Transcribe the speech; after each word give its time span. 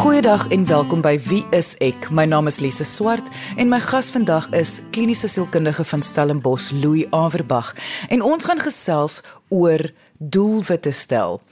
Goeiedag 0.00 0.48
en 0.48 0.62
welkom 0.66 1.02
by 1.04 1.18
Wie 1.28 1.42
is 1.52 1.74
ek? 1.84 2.06
My 2.08 2.22
naam 2.24 2.48
is 2.48 2.56
Lise 2.64 2.86
Swart 2.88 3.26
en 3.60 3.68
my 3.68 3.82
gas 3.84 4.06
vandag 4.14 4.46
is 4.56 4.78
kliniese 4.96 5.28
sielkundige 5.28 5.84
van 5.84 6.00
Stellenbosch, 6.00 6.70
Louis 6.72 7.04
Averbag. 7.12 7.74
En 8.08 8.24
ons 8.24 8.46
gaan 8.48 8.62
gesels 8.64 9.18
oor 9.52 9.84
doelwitte 10.16 10.94
stel. 10.96 11.42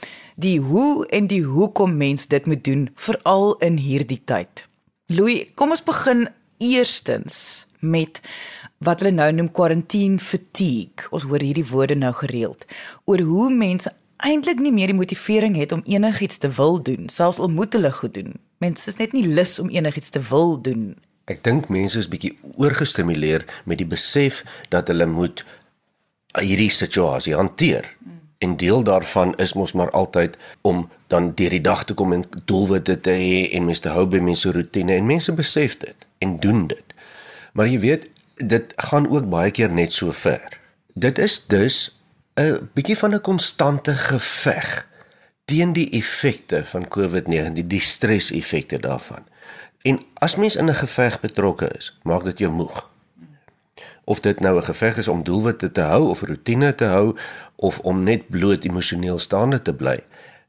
Die 0.41 0.57
hoe 0.65 1.05
en 1.13 1.29
die 1.29 1.43
hoekom 1.45 1.99
mens 2.01 2.25
dit 2.33 2.49
moet 2.49 2.65
doen 2.65 2.89
veral 2.97 3.53
in 3.69 3.77
hierdie 3.77 4.23
tyd. 4.25 4.65
Louis, 5.13 5.45
kom 5.53 5.77
ons 5.77 5.85
begin 5.85 6.31
eerstens 6.57 7.67
met 7.85 8.23
wat 8.81 9.05
hulle 9.05 9.13
nou 9.13 9.29
noem 9.43 9.53
quarantine 9.53 10.17
fatigue. 10.17 11.05
Ons 11.13 11.29
hoor 11.29 11.45
hierdie 11.45 11.69
woorde 11.69 12.01
nou 12.01 12.15
gereeld 12.17 12.65
oor 13.05 13.21
hoe 13.29 13.53
mense 13.53 13.93
eintlik 14.27 14.59
nie 14.63 14.73
meer 14.73 14.91
die 14.91 14.99
motivering 14.99 15.57
het 15.57 15.73
om 15.73 15.83
enigiets 15.87 16.39
te 16.43 16.51
wil 16.51 16.83
doen, 16.83 17.09
selfs 17.09 17.39
al 17.39 17.51
moet 17.53 17.73
hulle 17.73 17.93
goed 17.93 18.15
doen. 18.15 18.35
Mense 18.59 18.89
is 18.91 18.99
net 18.99 19.13
nie 19.13 19.27
lus 19.27 19.59
om 19.59 19.71
enigiets 19.71 20.11
te 20.11 20.23
wil 20.31 20.57
doen. 20.63 20.97
Ek 21.29 21.43
dink 21.45 21.69
mense 21.69 21.99
is 22.01 22.09
bietjie 22.09 22.35
oorgestimuleer 22.57 23.45
met 23.65 23.79
die 23.79 23.87
besef 23.89 24.43
dat 24.73 24.89
hulle 24.89 25.07
moet 25.07 25.45
hierdie 26.41 26.73
situasie 26.73 27.37
hanteer. 27.37 27.87
Hmm. 27.99 28.19
En 28.39 28.57
deel 28.57 28.83
daarvan 28.87 29.35
is 29.37 29.53
mos 29.53 29.73
maar 29.73 29.91
altyd 29.91 30.39
om 30.63 30.89
dan 31.07 31.33
deur 31.35 31.51
die 31.51 31.61
dag 31.61 31.85
te 31.85 31.95
kom 31.95 32.13
en 32.13 32.25
doelwitte 32.45 33.01
te 33.01 33.11
hê 33.11 33.49
en 33.53 33.65
mense 33.67 33.83
te 33.83 33.91
hou 33.93 34.07
by 34.07 34.21
mense 34.23 34.53
rotine 34.55 34.95
en 34.95 35.07
mense 35.07 35.33
besef 35.33 35.77
dit 35.83 36.07
en 36.19 36.39
doen 36.41 36.67
dit. 36.71 36.95
Maar 37.53 37.67
jy 37.67 37.81
weet, 37.83 38.11
dit 38.37 38.73
gaan 38.77 39.09
ook 39.11 39.27
baie 39.31 39.51
keer 39.51 39.73
net 39.75 39.93
so 39.93 40.15
ver. 40.15 40.59
Dit 40.95 41.19
is 41.19 41.41
dus 41.47 41.98
'n 42.39 42.71
bietjie 42.75 42.97
van 42.97 43.15
'n 43.15 43.21
konstante 43.21 43.95
geveg 43.95 44.87
teen 45.45 45.73
die 45.73 45.91
effekte 45.91 46.65
van 46.65 46.89
COVID-19, 46.89 47.67
die 47.67 47.81
stres-effekte 47.81 48.79
daarvan. 48.79 49.27
En 49.83 50.01
as 50.15 50.37
mens 50.37 50.57
in 50.57 50.69
'n 50.69 50.75
geveg 50.75 51.21
betrokke 51.21 51.69
is, 51.79 51.99
maak 52.03 52.25
dit 52.25 52.39
jou 52.39 52.53
moeg. 52.53 52.91
Of 54.05 54.21
dit 54.21 54.41
nou 54.41 54.57
'n 54.57 54.63
geveg 54.63 54.97
is 54.97 55.09
om 55.09 55.23
doelwitte 55.23 55.73
te 55.73 55.81
hou 55.81 56.09
of 56.09 56.23
rotine 56.23 56.75
te 56.75 56.85
hou 56.85 57.17
of 57.57 57.79
om 57.79 58.03
net 58.03 58.29
bloot 58.29 58.65
emosioneel 58.65 59.19
staande 59.19 59.63
te 59.63 59.75
bly. 59.75 60.05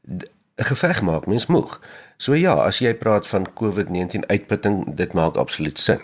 'n 0.08 0.20
Geveg 0.56 1.02
maak 1.02 1.26
mens 1.26 1.46
moeg. 1.46 1.80
So 2.16 2.34
ja, 2.34 2.52
as 2.52 2.78
jy 2.78 2.94
praat 2.94 3.26
van 3.26 3.52
COVID-19 3.54 4.26
uitputting, 4.26 4.94
dit 4.94 5.12
maak 5.12 5.36
absoluut 5.36 5.78
sin. 5.78 6.00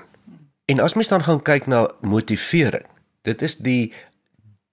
En 0.64 0.80
as 0.80 0.94
mens 0.94 1.08
dan 1.08 1.24
gaan 1.24 1.42
kyk 1.42 1.66
na 1.66 1.90
motivering, 2.00 2.86
dit 3.22 3.42
is 3.42 3.56
die 3.56 3.92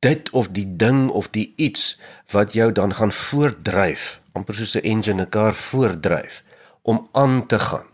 dit 0.04 0.30
of 0.30 0.52
die 0.52 0.68
ding 0.76 1.08
of 1.10 1.30
die 1.32 1.54
iets 1.56 1.96
wat 2.32 2.54
jou 2.54 2.72
dan 2.72 2.94
gaan 2.94 3.12
voordryf, 3.12 4.22
amper 4.36 4.56
soos 4.56 4.76
'n 4.76 4.84
engine 4.84 5.22
'n 5.22 5.30
kar 5.30 5.54
voordryf 5.54 6.44
om 6.82 7.08
aan 7.12 7.46
te 7.48 7.60
gaan 7.60 7.90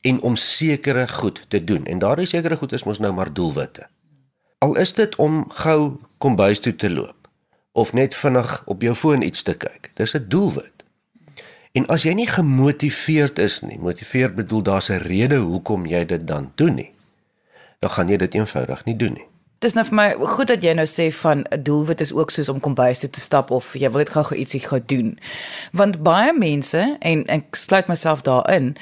en 0.00 0.20
om 0.20 0.36
sekere 0.36 1.08
goed 1.08 1.44
te 1.48 1.64
doen. 1.64 1.84
En 1.84 1.98
daardie 1.98 2.26
sekere 2.26 2.56
goed 2.56 2.72
is 2.72 2.84
mos 2.84 2.98
nou 2.98 3.12
maar 3.12 3.32
doelwitte. 3.32 3.88
Al 4.58 4.76
is 4.76 4.92
dit 4.92 5.16
om 5.16 5.50
gou 5.50 5.96
kombuis 6.18 6.60
toe 6.60 6.76
te 6.76 6.90
loop 6.90 7.28
of 7.72 7.92
net 7.92 8.14
vinnig 8.14 8.62
op 8.66 8.82
jou 8.82 8.94
foon 8.94 9.22
iets 9.22 9.42
te 9.42 9.54
kyk. 9.54 9.90
Dis 9.94 10.14
'n 10.16 10.24
doelwit. 10.28 10.84
En 11.72 11.86
as 11.86 12.02
jy 12.02 12.12
nie 12.12 12.26
gemotiveerd 12.26 13.38
is 13.38 13.60
nie, 13.60 13.78
motiveer 13.78 14.34
bedoel 14.34 14.62
daar's 14.62 14.90
'n 14.90 14.98
rede 15.06 15.36
hoekom 15.36 15.86
jy 15.86 16.04
dit 16.04 16.26
dan 16.26 16.52
doen 16.54 16.74
nie. 16.74 16.92
Dan 17.78 17.90
gaan 17.90 18.08
jy 18.08 18.16
dit 18.16 18.34
eenvoudig 18.34 18.84
nie 18.84 18.96
doen 18.96 19.12
nie. 19.12 19.29
Dis 19.60 19.74
nou 19.76 19.82
vir 19.84 19.96
my 19.98 20.04
goed 20.32 20.48
dat 20.48 20.62
jy 20.64 20.72
nou 20.72 20.86
sê 20.88 21.10
van 21.12 21.44
'n 21.44 21.62
doelwit 21.62 22.00
is 22.00 22.12
ook 22.16 22.30
soos 22.30 22.48
om 22.48 22.60
kombuis 22.60 22.98
toe 22.98 23.10
te 23.10 23.20
stap 23.20 23.50
of 23.50 23.74
jy 23.74 23.90
wil 23.90 23.98
net 23.98 24.08
gou-gou 24.08 24.38
ietsie 24.38 24.60
gaan 24.60 24.82
doen. 24.86 25.18
Want 25.72 26.02
baie 26.02 26.32
mense 26.32 26.96
en 27.00 27.26
ek 27.26 27.54
sluit 27.54 27.86
myself 27.86 28.22
daarin 28.22 28.76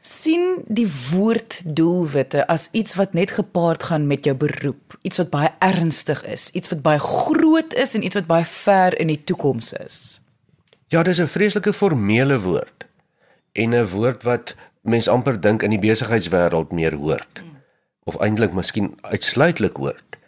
sien 0.00 0.62
die 0.68 0.88
woord 1.10 1.62
doelwitte 1.64 2.46
as 2.46 2.68
iets 2.72 2.94
wat 2.94 3.12
net 3.12 3.30
gepaard 3.30 3.82
gaan 3.82 4.06
met 4.06 4.24
jou 4.24 4.36
beroep, 4.36 4.98
iets 5.02 5.16
wat 5.16 5.30
baie 5.30 5.50
ernstig 5.58 6.24
is, 6.24 6.50
iets 6.50 6.68
wat 6.68 6.82
baie 6.82 6.98
groot 6.98 7.74
is 7.74 7.94
en 7.94 8.04
iets 8.04 8.14
wat 8.14 8.26
baie 8.26 8.44
ver 8.44 8.98
in 9.00 9.06
die 9.06 9.24
toekoms 9.24 9.72
is. 9.72 10.20
Ja, 10.88 11.02
dis 11.02 11.20
'n 11.20 11.26
vreeslike 11.26 11.72
formele 11.72 12.40
woord 12.40 12.86
en 13.52 13.74
'n 13.74 13.86
woord 13.86 14.22
wat 14.22 14.54
mens 14.80 15.08
amper 15.08 15.40
dink 15.40 15.62
in 15.62 15.70
die 15.70 15.78
besigheidswêreld 15.90 16.72
meer 16.72 16.94
hoort 16.94 17.45
of 18.06 18.18
eintlik 18.22 18.54
miskien 18.54 18.94
uitsluitlik 19.02 19.76
hoort. 19.82 20.18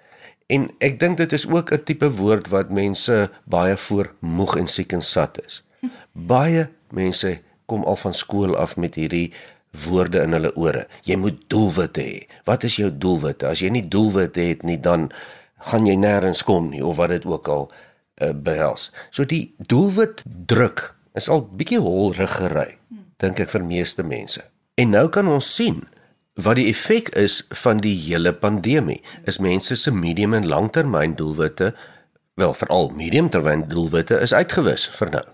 En 0.49 0.67
ek 0.83 0.99
dink 1.01 1.21
dit 1.21 1.33
is 1.33 1.47
ook 1.47 1.73
'n 1.73 1.85
tipe 1.85 2.11
woord 2.11 2.49
wat 2.49 2.73
mense 2.73 3.31
baie 3.45 3.77
voor 3.77 4.13
moeg 4.19 4.57
en 4.57 4.67
siek 4.67 4.93
en 4.93 5.03
sat 5.03 5.39
is. 5.47 5.63
Baie 6.13 6.69
mense 6.91 7.41
kom 7.67 7.85
al 7.85 7.97
van 7.97 8.13
skool 8.13 8.57
af 8.57 8.77
met 8.77 8.95
hierdie 8.95 9.33
woorde 9.85 10.23
in 10.23 10.33
hulle 10.33 10.55
ore. 10.57 10.87
Jy 11.05 11.17
moet 11.17 11.43
doelwitte 11.47 12.01
hê. 12.01 12.27
Wat 12.45 12.65
is 12.65 12.77
jou 12.77 12.91
doelwitte? 12.99 13.47
As 13.47 13.61
jy 13.61 13.69
nie 13.69 13.89
doelwitte 13.89 14.41
het 14.41 14.63
nie, 14.63 14.81
dan 14.81 15.11
gaan 15.71 15.87
jy 15.87 15.97
nêrens 15.97 16.43
kom 16.43 16.71
nie 16.71 16.85
of 16.85 16.97
wat 16.97 17.13
dit 17.15 17.25
ook 17.25 17.49
al 17.49 17.71
uh, 18.23 18.31
behels. 18.33 18.91
So 19.11 19.25
die 19.25 19.55
doelwit 19.59 20.23
druk 20.25 20.95
is 21.19 21.29
al 21.29 21.45
bietjie 21.45 21.81
holriggery, 21.83 22.79
dink 23.19 23.41
ek 23.41 23.51
vir 23.51 23.65
meeste 23.67 24.03
mense. 24.07 24.43
En 24.79 24.95
nou 24.95 25.09
kan 25.13 25.29
ons 25.29 25.55
sien 25.55 25.83
Wat 26.39 26.55
die 26.55 26.69
effek 26.71 27.09
is 27.19 27.41
van 27.65 27.81
die 27.83 27.97
hele 27.99 28.31
pandemie 28.31 29.01
is 29.27 29.41
mense 29.43 29.75
se 29.77 29.91
medium 29.91 30.37
en 30.39 30.47
langtermyn 30.47 31.17
doelwitte, 31.19 31.73
wel 32.39 32.55
veral 32.55 32.93
mediumtermyn 32.95 33.65
doelwitte 33.67 34.21
is 34.23 34.35
uitgewis 34.35 34.87
vir 34.95 35.11
nou. 35.17 35.25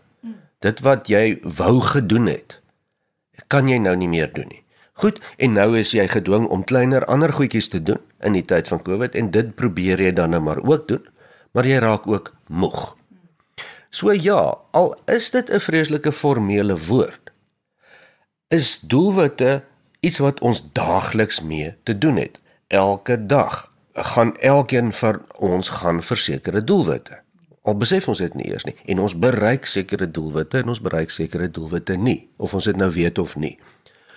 Dit 0.64 0.80
wat 0.80 1.10
jy 1.12 1.40
wou 1.44 1.82
gedoen 1.84 2.30
het, 2.32 2.56
kan 3.52 3.68
jy 3.68 3.76
nou 3.84 3.92
nie 4.00 4.08
meer 4.08 4.30
doen 4.32 4.48
nie. 4.48 4.62
Goed, 4.96 5.18
en 5.36 5.52
nou 5.58 5.74
is 5.76 5.92
jy 5.92 6.06
gedwing 6.08 6.46
om 6.48 6.64
kleiner 6.64 7.04
ander 7.10 7.34
goedjies 7.36 7.68
te 7.68 7.82
doen 7.82 8.00
in 8.24 8.38
die 8.38 8.44
tyd 8.46 8.70
van 8.72 8.80
Covid 8.86 9.18
en 9.18 9.28
dit 9.34 9.52
probeer 9.58 10.00
jy 10.00 10.14
dan 10.16 10.32
nou 10.32 10.40
maar 10.46 10.62
ook 10.64 10.88
doen, 10.88 11.04
maar 11.52 11.68
jy 11.68 11.82
raak 11.84 12.08
ook 12.08 12.32
moeg. 12.48 12.94
So 13.92 14.14
ja, 14.16 14.56
al 14.72 14.94
is 15.04 15.28
dit 15.30 15.52
'n 15.52 15.60
vreeslike 15.60 16.12
formele 16.12 16.76
woord, 16.78 17.32
is 18.48 18.80
doelwitte 18.80 19.62
iets 20.04 20.20
wat 20.22 20.40
ons 20.40 20.62
daagliks 20.76 21.40
mee 21.40 21.74
te 21.82 21.98
doen 21.98 22.16
het. 22.20 22.40
Elke 22.66 23.16
dag 23.26 23.72
gaan 23.94 24.36
elkeen 24.36 24.92
van 24.92 25.22
ons 25.38 25.68
gaan 25.68 26.02
versekerde 26.02 26.64
doelwitte. 26.64 27.22
Al 27.62 27.76
besef 27.80 28.08
ons 28.08 28.20
dit 28.20 28.34
nie 28.36 28.50
eers 28.50 28.66
nie 28.68 28.74
en 28.92 29.00
ons 29.06 29.14
bereik 29.18 29.66
sekere 29.70 30.10
doelwitte 30.10 30.60
en 30.60 30.72
ons 30.74 30.82
bereik 30.84 31.10
sekere 31.10 31.48
doelwitte 31.48 31.96
nie 31.96 32.18
of 32.36 32.54
ons 32.54 32.68
dit 32.68 32.76
nou 32.76 32.90
weet 32.92 33.18
of 33.18 33.36
nie. 33.40 33.54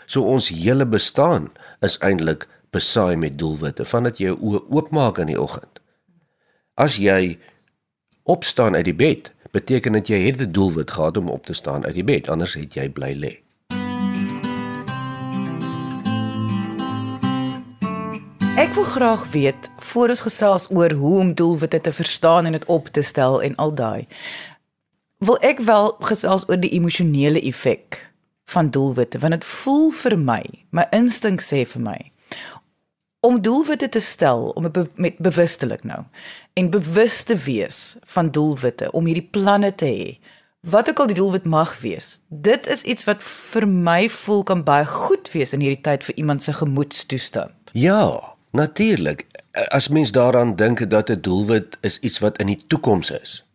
So 0.06 0.28
ons 0.28 0.50
hele 0.52 0.86
bestaan 0.86 1.52
is 1.86 2.00
eintlik 2.04 2.48
besaai 2.76 3.16
met 3.16 3.38
doelwitte 3.40 3.86
vandat 3.88 4.20
jy 4.20 4.34
jou 4.34 4.38
oë 4.52 4.64
oopmaak 4.68 5.22
in 5.24 5.32
die 5.32 5.40
oggend. 5.40 5.80
As 6.76 7.00
jy 7.00 7.38
opstaan 8.28 8.76
uit 8.76 8.86
die 8.90 8.98
bed, 8.98 9.32
beteken 9.56 9.96
dit 9.98 10.12
jy 10.12 10.20
het 10.28 10.42
'n 10.42 10.52
doelwit 10.52 10.92
gehad 10.92 11.18
om 11.18 11.30
op 11.30 11.46
te 11.46 11.54
staan 11.54 11.86
uit 11.86 11.96
die 11.96 12.04
bed, 12.04 12.30
anders 12.30 12.54
het 12.54 12.74
jy 12.74 12.90
bly 12.90 13.14
lê. 13.16 13.47
Ek 18.58 18.74
wil 18.74 18.84
graag 18.84 19.32
weet 19.32 19.70
voor 19.78 20.10
ons 20.10 20.22
gesels 20.26 20.64
oor 20.74 20.92
hoe 20.92 21.20
om 21.20 21.34
doelwitte 21.34 21.82
te 21.82 21.92
verstaan 21.92 22.46
en 22.46 22.52
dit 22.52 22.66
op 22.66 22.88
te 22.88 23.02
stel 23.02 23.42
en 23.42 23.56
al 23.56 23.74
daai. 23.74 24.08
Wil 25.18 25.38
ek 25.46 25.60
wel 25.60 25.92
gesels 26.00 26.48
oor 26.50 26.58
die 26.58 26.74
emosionele 26.74 27.42
effek 27.42 28.00
van 28.50 28.70
doelwitte 28.70 29.20
want 29.20 29.38
dit 29.38 29.46
voel 29.46 29.92
vir 29.92 30.18
my, 30.18 30.42
my 30.70 30.88
instink 30.90 31.44
sê 31.46 31.66
vir 31.70 31.84
my 31.84 32.00
om 33.28 33.42
doelwitte 33.42 33.90
te 33.90 34.00
stel 34.00 34.50
om 34.56 34.72
be 34.72 34.86
met 34.96 35.18
bewustelik 35.18 35.84
nou 35.84 36.02
en 36.54 36.70
bewus 36.74 37.24
te 37.24 37.36
wees 37.46 37.98
van 38.14 38.32
doelwitte 38.32 38.92
om 38.92 39.06
hierdie 39.10 39.30
planne 39.38 39.74
te 39.76 39.90
hê 39.92 40.08
wat 40.72 40.90
ook 40.90 41.04
al 41.04 41.12
die 41.12 41.20
doelwit 41.20 41.46
mag 41.46 41.76
wees 41.82 42.20
dit 42.30 42.70
is 42.74 42.84
iets 42.84 43.06
wat 43.10 43.26
vir 43.26 43.68
my 43.68 44.08
voel 44.22 44.44
kan 44.44 44.64
baie 44.64 44.86
goed 44.86 45.32
wees 45.34 45.54
in 45.54 45.66
hierdie 45.66 45.84
tyd 45.90 46.08
vir 46.08 46.18
iemand 46.24 46.46
se 46.46 46.56
gemoedstoestand 46.62 47.74
ja 47.74 48.37
Natuurlik, 48.52 49.26
as 49.52 49.88
mens 49.88 50.12
daaraan 50.12 50.56
dink 50.56 50.90
dat 50.90 51.10
'n 51.10 51.22
doelwit 51.22 51.78
is 51.82 52.00
iets 52.00 52.20
wat 52.20 52.38
in 52.38 52.48
die 52.48 52.64
toekoms 52.68 53.12
is. 53.12 53.46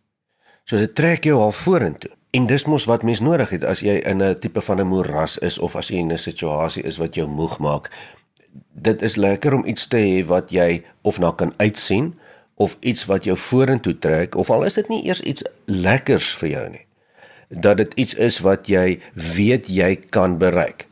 So 0.63 0.77
dit 0.77 0.95
trek 0.95 1.23
jou 1.23 1.39
al 1.41 1.51
vorentoe. 1.51 2.11
En 2.31 2.45
dis 2.45 2.65
mos 2.65 2.85
wat 2.85 3.03
mens 3.03 3.19
nodig 3.19 3.49
het 3.49 3.63
as 3.63 3.79
jy 3.79 3.99
in 4.01 4.23
'n 4.23 4.39
tipe 4.39 4.61
van 4.61 4.79
'n 4.79 4.87
moeras 4.87 5.37
is 5.37 5.59
of 5.59 5.75
as 5.75 5.87
jy 5.87 5.95
in 5.95 6.11
'n 6.11 6.17
situasie 6.17 6.83
is 6.83 6.97
wat 6.97 7.15
jou 7.15 7.27
moeg 7.27 7.59
maak. 7.59 7.89
Dit 8.71 9.01
is 9.01 9.15
lekker 9.15 9.53
om 9.53 9.65
iets 9.65 9.87
te 9.87 9.97
hê 9.97 10.25
wat 10.25 10.51
jy 10.51 10.83
of 11.01 11.19
na 11.19 11.31
kan 11.31 11.53
uitsien 11.57 12.19
of 12.55 12.77
iets 12.79 13.05
wat 13.05 13.23
jou 13.23 13.37
vorentoe 13.37 13.99
trek 13.99 14.35
of 14.35 14.49
al 14.49 14.63
is 14.63 14.73
dit 14.73 14.87
nie 14.87 15.05
eers 15.05 15.21
iets 15.21 15.43
lekkers 15.65 16.35
vir 16.35 16.49
jou 16.49 16.69
nie. 16.69 16.85
Dat 17.49 17.77
dit 17.77 17.93
iets 17.93 18.13
is 18.13 18.39
wat 18.39 18.67
jy 18.67 18.99
weet 19.13 19.67
jy 19.67 19.95
kan 19.95 20.37
bereik. 20.37 20.87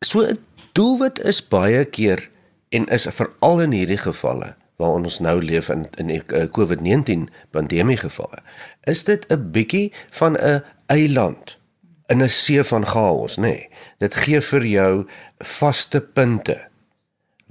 So 0.00 0.20
'n 0.20 0.38
doelwit 0.72 1.18
is 1.18 1.48
baie 1.48 1.84
keer 1.84 2.30
en 2.74 2.86
is 2.94 3.08
veral 3.10 3.64
in 3.66 3.74
hierdie 3.76 4.00
gevalle 4.00 4.54
waar 4.82 4.98
ons 4.98 5.20
nou 5.22 5.38
leef 5.42 5.70
in 5.70 5.86
in 6.02 6.10
die 6.10 6.22
uh, 6.34 6.46
COVID-19 6.50 7.28
pandemie 7.54 7.98
gevalle 8.00 8.42
is 8.90 9.04
dit 9.04 9.26
'n 9.30 9.50
bietjie 9.54 9.92
van 10.20 10.34
'n 10.36 10.62
eiland 10.86 11.58
in 12.06 12.22
'n 12.22 12.28
see 12.28 12.62
van 12.64 12.84
chaos, 12.86 13.36
nê. 13.36 13.40
Nee. 13.42 13.68
Dit 13.98 14.14
gee 14.14 14.40
vir 14.40 14.64
jou 14.66 15.06
vaste 15.38 16.00
punte 16.00 16.68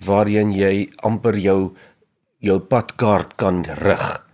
waarheen 0.05 0.53
jy 0.53 0.89
amper 0.95 1.37
jou 1.37 1.75
jou 2.37 2.59
padkaart 2.59 3.35
kan 3.35 3.63
rig 3.63 4.25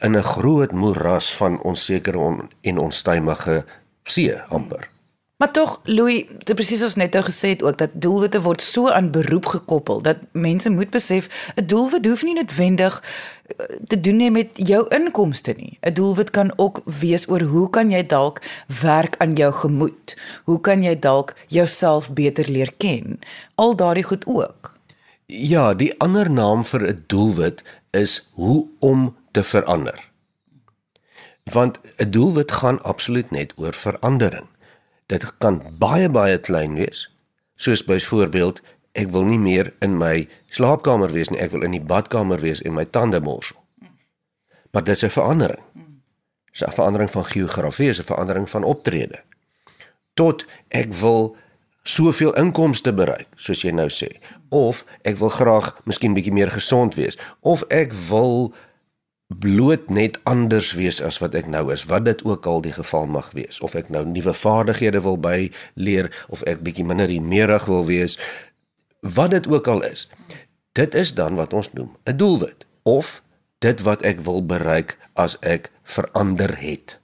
in 0.00 0.16
'n 0.16 0.22
groot 0.22 0.72
moeras 0.72 1.36
van 1.36 1.62
onsekere 1.62 2.18
on, 2.18 2.50
en 2.62 2.78
onstuimige 2.78 3.64
see 4.04 4.40
amper. 4.48 4.93
Maar 5.44 5.52
tog 5.52 5.80
Louis, 5.84 6.24
dit 6.44 6.54
presies 6.56 6.82
ons 6.82 6.94
net 6.96 7.12
nou 7.12 7.20
gesê 7.26 7.50
het 7.52 7.62
ook 7.62 7.76
dat 7.76 7.96
doelwitte 8.00 8.40
word 8.40 8.62
so 8.64 8.88
aan 8.88 9.10
beroep 9.12 9.50
gekoppel 9.52 9.98
dat 10.00 10.22
mense 10.32 10.70
moet 10.72 10.88
besef 10.90 11.28
'n 11.54 11.66
doelwit 11.66 12.06
hoef 12.06 12.22
nie 12.24 12.34
noodwendig 12.34 13.02
eh, 13.02 13.66
te 13.86 14.00
doen 14.00 14.16
nie 14.16 14.30
met 14.30 14.48
jou 14.54 14.88
inkomste 14.88 15.52
nie. 15.56 15.76
'n 15.80 15.92
Doelwit 15.92 16.30
kan 16.30 16.52
ook 16.56 16.80
wees 16.84 17.28
oor 17.28 17.40
hoe 17.40 17.70
kan 17.70 17.90
jy 17.90 18.06
dalk 18.06 18.40
werk 18.80 19.16
aan 19.18 19.32
jou 19.32 19.52
gemoed? 19.52 20.16
Hoe 20.44 20.60
kan 20.60 20.82
jy 20.82 20.98
dalk 20.98 21.36
jouself 21.46 22.12
beter 22.12 22.50
leer 22.50 22.72
ken? 22.76 23.18
Al 23.54 23.76
daardie 23.76 24.04
goed 24.04 24.26
ook. 24.26 24.74
Ja, 25.26 25.74
die 25.74 26.00
ander 26.00 26.30
naam 26.30 26.64
vir 26.64 26.88
'n 26.88 27.04
doelwit 27.06 27.62
is 27.90 28.30
hoe 28.32 28.66
om 28.78 29.16
te 29.30 29.42
verander. 29.42 30.10
Want 31.42 31.78
'n 31.98 32.10
doelwit 32.10 32.52
gaan 32.52 32.82
absoluut 32.82 33.30
net 33.30 33.52
oor 33.56 33.74
verandering. 33.74 34.46
Dit 35.14 35.26
kan 35.38 35.60
baie 35.78 36.08
baie 36.10 36.38
klein 36.42 36.74
wees. 36.74 37.06
Soos 37.54 37.84
byvoorbeeld, 37.86 38.58
ek 38.98 39.12
wil 39.14 39.28
nie 39.28 39.38
meer 39.38 39.70
in 39.84 39.94
my 39.98 40.24
slaapkamer 40.50 41.12
wees 41.14 41.30
nie, 41.30 41.38
ek 41.42 41.52
wil 41.54 41.62
in 41.66 41.76
die 41.76 41.82
badkamer 41.82 42.42
wees 42.42 42.62
en 42.66 42.74
my 42.74 42.84
tande 42.84 43.20
borsel. 43.22 43.60
Maar 44.74 44.84
dit 44.84 44.96
is 44.96 45.04
'n 45.04 45.14
verandering. 45.14 45.62
Dit 46.50 46.62
is 46.62 46.66
'n 46.66 46.74
verandering 46.74 47.10
van 47.10 47.24
geografie, 47.24 47.88
is 47.88 48.00
'n 48.00 48.10
verandering 48.10 48.50
van 48.50 48.64
optrede. 48.64 49.22
Tot 50.14 50.46
ek 50.68 50.92
wil 50.92 51.36
soveel 51.82 52.34
inkomste 52.34 52.92
bereik, 52.92 53.28
soos 53.34 53.62
jy 53.62 53.70
nou 53.70 53.88
sê, 53.88 54.08
of 54.48 54.84
ek 55.02 55.16
wil 55.16 55.28
graag 55.28 55.80
miskien 55.84 56.14
bietjie 56.14 56.32
meer 56.32 56.50
gesond 56.50 56.94
wees, 56.94 57.18
of 57.40 57.62
ek 57.68 57.92
wil 57.92 58.54
bloot 59.26 59.90
net 59.90 60.18
anders 60.22 60.72
wees 60.72 61.00
as 61.02 61.18
wat 61.18 61.34
ek 61.34 61.46
nou 61.48 61.72
is, 61.72 61.84
wat 61.88 62.04
dit 62.04 62.24
ook 62.24 62.46
al 62.46 62.60
die 62.60 62.72
geval 62.72 63.06
mag 63.06 63.30
wees, 63.32 63.60
of 63.60 63.74
ek 63.74 63.88
nou 63.88 64.04
nuwe 64.04 64.32
vaardighede 64.36 65.00
wil 65.00 65.16
by 65.16 65.50
leer 65.74 66.10
of 66.28 66.44
ek 66.48 66.60
bietjie 66.64 66.84
minder 66.84 67.08
meerig 67.22 67.64
wil 67.64 67.84
wees, 67.88 68.18
wat 69.00 69.30
dit 69.30 69.46
ook 69.48 69.68
al 69.68 69.82
is. 69.82 70.08
Dit 70.72 70.94
is 70.94 71.14
dan 71.14 71.34
wat 71.40 71.52
ons 71.52 71.72
noem 71.72 71.96
'n 72.04 72.16
doelwit 72.16 72.66
of 72.82 73.22
dit 73.58 73.80
wat 73.82 74.02
ek 74.02 74.20
wil 74.20 74.44
bereik 74.46 74.98
as 75.14 75.38
ek 75.40 75.70
verander 75.82 76.58
het. 76.60 77.00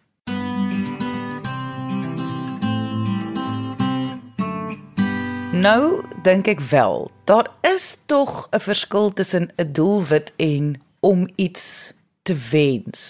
Nou 5.52 6.04
dink 6.22 6.46
ek 6.48 6.60
wel, 6.60 7.10
daar 7.24 7.48
is 7.60 7.98
tog 8.06 8.48
'n 8.50 8.60
verskil 8.60 9.12
tussen 9.12 9.50
'n 9.56 9.72
doelwit 9.72 10.32
en 10.36 10.82
om 11.00 11.28
iets 11.36 11.92
te 12.30 12.38
wens 12.50 13.02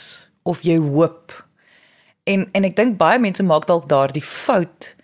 of 0.43 0.65
jy 0.65 0.79
hoop. 0.81 1.35
En 2.25 2.47
en 2.57 2.67
ek 2.69 2.77
dink 2.79 2.99
baie 3.01 3.21
mense 3.21 3.45
maak 3.45 3.69
dalk 3.69 3.89
daardie 3.91 4.25
fout 4.25 4.95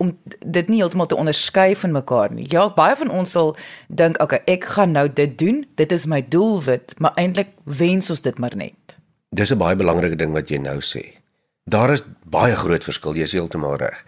om 0.00 0.14
dit 0.40 0.70
nie 0.72 0.80
heeltemal 0.80 1.10
te 1.10 1.18
onderskei 1.20 1.74
van 1.76 1.92
mekaar 1.92 2.32
nie. 2.32 2.46
Ja, 2.48 2.70
baie 2.72 2.96
van 2.96 3.10
ons 3.12 3.34
sal 3.36 3.52
dink, 3.88 4.16
"Oké, 4.16 4.40
okay, 4.40 4.54
ek 4.54 4.64
gaan 4.64 4.92
nou 4.92 5.08
dit 5.12 5.38
doen. 5.38 5.66
Dit 5.76 5.92
is 5.92 6.06
my 6.06 6.22
doelwit," 6.28 6.94
maar 6.98 7.12
eintlik 7.14 7.52
wens 7.64 8.10
ons 8.10 8.20
dit 8.20 8.38
maar 8.38 8.56
net. 8.56 8.98
Dis 9.28 9.52
'n 9.52 9.58
baie 9.58 9.76
belangrike 9.76 10.16
ding 10.16 10.32
wat 10.32 10.48
jy 10.48 10.56
nou 10.56 10.80
sê. 10.80 11.20
Daar 11.64 11.90
is 11.90 12.02
baie 12.24 12.56
groot 12.56 12.84
verskil, 12.84 13.14
jy 13.14 13.22
is 13.22 13.32
heeltemal 13.32 13.76
reg. 13.76 14.04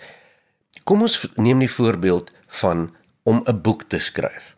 Kom 0.84 1.02
ons 1.02 1.28
neem 1.36 1.58
die 1.58 1.70
voorbeeld 1.70 2.30
van 2.46 2.94
om 3.22 3.42
'n 3.44 3.60
boek 3.60 3.84
te 3.88 3.98
skryf. 3.98 4.56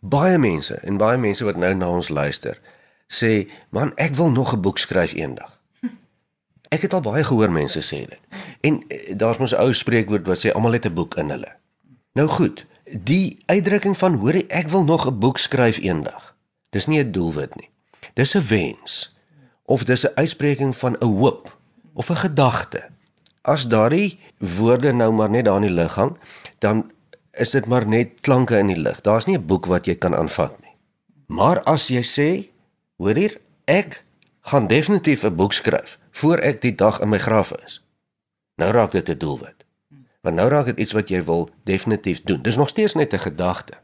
Baie 0.00 0.38
mense 0.38 0.74
en 0.74 0.96
baie 0.96 1.18
mense 1.18 1.44
wat 1.44 1.56
nou 1.56 1.74
na 1.74 1.88
ons 1.88 2.08
luister, 2.08 2.60
sê, 3.06 3.48
"Man, 3.70 3.92
ek 3.96 4.14
wil 4.14 4.30
nog 4.30 4.52
'n 4.52 4.60
boek 4.60 4.78
skryf 4.78 5.12
eendag." 5.12 5.60
Ek 6.74 6.82
het 6.82 6.94
al 6.94 7.00
baie 7.00 7.24
gehoor 7.24 7.52
mense 7.52 7.80
sê 7.80 8.08
dit. 8.08 8.20
En 8.60 8.82
eh, 8.88 9.16
daar's 9.16 9.38
mos 9.38 9.52
'n 9.52 9.60
ou 9.60 9.72
spreekwoord 9.72 10.26
wat 10.26 10.46
sê 10.46 10.52
almal 10.52 10.72
het 10.72 10.86
'n 10.86 10.94
boek 10.94 11.14
in 11.14 11.30
hulle. 11.30 11.56
Nou 12.12 12.28
goed, 12.28 12.66
die 12.90 13.38
uitdrukking 13.46 13.96
van 13.96 14.14
hoor 14.14 14.34
ek 14.48 14.68
wil 14.68 14.84
nog 14.84 15.06
'n 15.06 15.18
boek 15.18 15.38
skryf 15.38 15.78
eendag. 15.78 16.36
Dis 16.70 16.86
nie 16.86 17.04
'n 17.04 17.12
doelwit 17.12 17.54
nie. 17.54 17.70
Dis 18.14 18.34
'n 18.34 18.46
wens 18.48 19.16
of 19.64 19.84
dis 19.84 20.06
'n 20.06 20.14
uitspreking 20.14 20.76
van 20.76 20.96
'n 20.98 21.04
hoop 21.04 21.58
of 21.92 22.10
'n 22.10 22.16
gedagte. 22.16 22.88
As 23.42 23.68
daardie 23.68 24.18
woorde 24.38 24.92
nou 24.92 25.12
maar 25.12 25.30
net 25.30 25.44
daar 25.44 25.56
in 25.56 25.62
die 25.62 25.70
lug 25.70 25.94
hang, 25.94 26.18
dan 26.58 26.90
is 27.30 27.50
dit 27.50 27.66
maar 27.66 27.86
net 27.86 28.20
klanke 28.20 28.58
in 28.58 28.66
die 28.66 28.80
lug. 28.80 29.00
Daar's 29.00 29.24
nie 29.24 29.38
'n 29.38 29.46
boek 29.46 29.66
wat 29.66 29.86
jy 29.86 29.94
kan 29.94 30.14
aanvat 30.14 30.60
nie. 30.60 30.74
Maar 31.26 31.62
as 31.62 31.88
jy 31.88 32.02
sê 32.02 32.48
Hoor 32.96 33.18
hier, 33.20 33.34
ek 33.68 34.04
gaan 34.48 34.66
definitief 34.66 35.24
'n 35.24 35.34
boek 35.36 35.52
skryf 35.52 35.98
voor 36.10 36.38
ek 36.38 36.60
die 36.60 36.74
dag 36.74 37.00
in 37.00 37.08
my 37.08 37.18
graf 37.18 37.52
is. 37.52 37.84
Nou 38.56 38.72
raak 38.72 38.90
dit 38.90 39.08
'n 39.08 39.18
doelwit. 39.18 39.66
Want 40.20 40.36
nou 40.36 40.48
raak 40.48 40.64
dit 40.64 40.78
iets 40.78 40.92
wat 40.92 41.08
jy 41.08 41.22
wil 41.24 41.48
definitief 41.64 42.22
doen. 42.22 42.42
Dis 42.42 42.56
nog 42.56 42.68
steeds 42.68 42.94
net 42.94 43.12
'n 43.12 43.18
gedagte. 43.18 43.74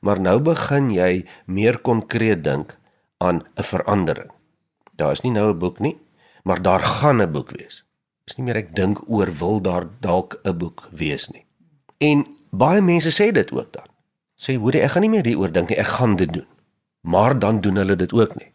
Maar 0.00 0.20
nou 0.20 0.40
begin 0.40 0.90
jy 0.90 1.26
meer 1.46 1.78
konkreet 1.78 2.44
dink 2.44 2.78
aan 3.18 3.42
'n 3.54 3.62
verandering. 3.62 4.30
Daar 4.96 5.10
is 5.10 5.20
nie 5.20 5.32
nou 5.32 5.50
'n 5.50 5.58
boek 5.58 5.78
nie, 5.78 5.98
maar 6.42 6.62
daar 6.62 6.80
gaan 6.80 7.22
'n 7.22 7.32
boek 7.32 7.50
wees. 7.50 7.84
Dis 8.24 8.36
nie 8.36 8.46
meer 8.46 8.56
ek 8.56 8.74
dink 8.74 9.08
oor 9.08 9.32
wil 9.38 9.60
daar 9.60 9.86
dalk 10.00 10.40
'n 10.42 10.58
boek 10.58 10.88
wees 10.90 11.28
nie. 11.28 11.46
En 11.98 12.26
baie 12.50 12.80
mense 12.80 13.10
sê 13.10 13.32
dit 13.32 13.52
ook 13.52 13.72
dan. 13.72 13.86
Sê 14.36 14.56
hoor 14.56 14.72
jy, 14.72 14.80
ek 14.80 14.90
gaan 14.90 15.02
nie 15.02 15.10
meer 15.10 15.26
hieroor 15.26 15.52
dink 15.52 15.68
nie, 15.68 15.78
ek 15.78 15.86
gaan 15.86 16.16
dit 16.16 16.32
doen 16.32 16.46
maar 17.04 17.38
dan 17.38 17.60
doen 17.60 17.76
hulle 17.76 17.96
dit 17.96 18.12
ook 18.12 18.34
nie. 18.34 18.50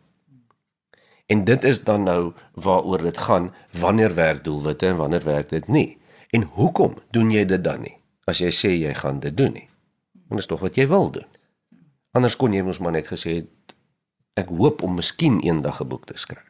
En 1.29 1.43
dit 1.45 1.63
is 1.63 1.83
dan 1.83 2.03
nou 2.03 2.33
waaroor 2.53 3.01
dit 3.05 3.17
gaan, 3.17 3.53
wanneer 3.71 4.15
werk 4.15 4.43
doelwitte 4.43 4.87
en 4.87 4.95
wanneer 4.95 5.23
werk 5.23 5.49
dit 5.49 5.67
nie? 5.67 5.97
En 6.29 6.41
hoekom 6.41 6.95
doen 7.13 7.31
jy 7.31 7.45
dit 7.45 7.63
dan 7.63 7.81
nie? 7.85 7.97
As 8.25 8.41
jy 8.41 8.49
sê 8.53 8.73
jy 8.73 8.93
gaan 8.97 9.19
dit 9.21 9.37
doen 9.37 9.53
nie. 9.53 9.67
Want 10.13 10.41
dit 10.41 10.45
is 10.45 10.49
tog 10.49 10.65
wat 10.65 10.77
jy 10.77 10.87
wil 10.89 11.11
doen. 11.13 11.29
Anders 12.17 12.35
kon 12.35 12.53
jy 12.53 12.63
mos 12.65 12.81
maar 12.81 12.97
net 12.97 13.09
gesê 13.09 13.35
het 13.41 13.75
ek 14.41 14.49
hoop 14.49 14.81
om 14.85 14.97
miskien 14.97 15.39
eendag 15.45 15.81
'n 15.81 15.87
boek 15.87 16.05
te 16.05 16.17
skryf. 16.17 16.49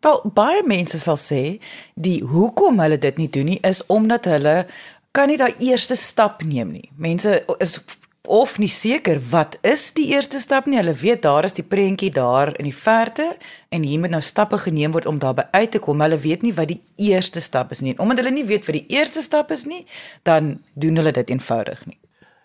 Wel 0.00 0.20
baie 0.34 0.62
mense 0.66 0.98
sal 0.98 1.16
sê 1.16 1.60
die 1.94 2.22
hoekom 2.24 2.80
hulle 2.80 2.98
dit 2.98 3.16
nie 3.16 3.30
doen 3.30 3.44
nie 3.44 3.60
is 3.62 3.86
omdat 3.86 4.24
hulle 4.24 4.66
kan 5.10 5.28
nie 5.28 5.38
daai 5.38 5.54
eerste 5.58 5.94
stap 5.94 6.42
neem 6.42 6.72
nie. 6.72 6.90
Mense 6.96 7.44
is 7.58 7.78
of 8.26 8.58
nie 8.58 8.70
seker 8.70 9.20
wat 9.30 9.58
is 9.62 9.92
die 9.96 10.08
eerste 10.12 10.40
stap 10.40 10.66
nie. 10.66 10.78
Hulle 10.78 10.94
weet 10.94 11.22
daar 11.22 11.44
is 11.44 11.56
die 11.56 11.64
prentjie 11.64 12.10
daar 12.10 12.52
in 12.56 12.68
die 12.68 12.74
verte 12.76 13.36
en 13.68 13.82
hier 13.82 14.00
moet 14.00 14.14
nou 14.14 14.22
stappe 14.22 14.58
geneem 14.58 14.92
word 14.92 15.06
om 15.06 15.18
daarby 15.18 15.46
uit 15.50 15.70
te 15.70 15.78
kom. 15.78 16.00
Hulle 16.00 16.18
weet 16.18 16.42
nie 16.42 16.54
wat 16.54 16.68
die 16.68 16.82
eerste 16.96 17.40
stap 17.40 17.70
is 17.70 17.80
nie. 17.80 17.94
En 17.94 18.04
omdat 18.06 18.22
hulle 18.22 18.34
nie 18.34 18.46
weet 18.46 18.66
wat 18.66 18.78
die 18.78 18.86
eerste 18.98 19.22
stap 19.22 19.50
is 19.50 19.64
nie, 19.64 19.86
dan 20.22 20.58
doen 20.74 20.96
hulle 20.96 21.12
dit 21.12 21.30
eenvoudig 21.30 21.86
nie. 21.86 21.98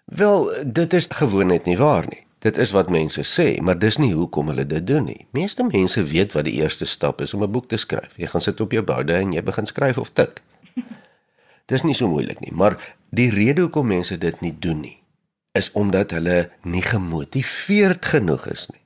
Wel, 0.06 0.52
dit 0.66 0.94
is 0.94 1.08
gewoon 1.10 1.48
net 1.48 1.66
nie 1.66 1.78
waar 1.78 2.06
nie. 2.10 2.26
Dit 2.42 2.58
is 2.58 2.72
wat 2.74 2.90
mense 2.90 3.22
sê, 3.22 3.62
maar 3.62 3.78
dis 3.78 4.00
nie 4.02 4.14
hoekom 4.18 4.48
hulle 4.50 4.66
dit 4.66 4.86
doen 4.88 5.06
nie. 5.06 5.28
Meeste 5.32 5.64
mense 5.64 6.02
weet 6.04 6.34
wat 6.34 6.48
die 6.50 6.58
eerste 6.58 6.88
stap 6.90 7.22
is 7.22 7.34
om 7.34 7.44
'n 7.44 7.52
boek 7.52 7.68
te 7.68 7.78
skryf. 7.78 8.18
Jy 8.18 8.28
gaan 8.28 8.42
sit 8.42 8.62
op 8.62 8.72
jou 8.72 8.84
boude 8.84 9.14
en 9.14 9.34
jy 9.34 9.44
begin 9.44 9.66
skryf 9.66 9.98
of 9.98 10.10
tik. 10.10 10.42
Dis 11.66 11.84
nie 11.84 11.94
so 11.94 12.08
moeilik 12.08 12.40
nie, 12.40 12.52
maar 12.52 12.76
die 13.10 13.30
rede 13.30 13.62
hoekom 13.62 13.88
mense 13.88 14.18
dit 14.18 14.42
nie 14.42 14.56
doen 14.60 14.80
nie, 14.80 15.01
is 15.52 15.72
omdat 15.72 16.12
hulle 16.12 16.50
nie 16.64 16.82
gemotiveerd 16.82 18.06
genoeg 18.06 18.48
is 18.52 18.68
nie. 18.72 18.82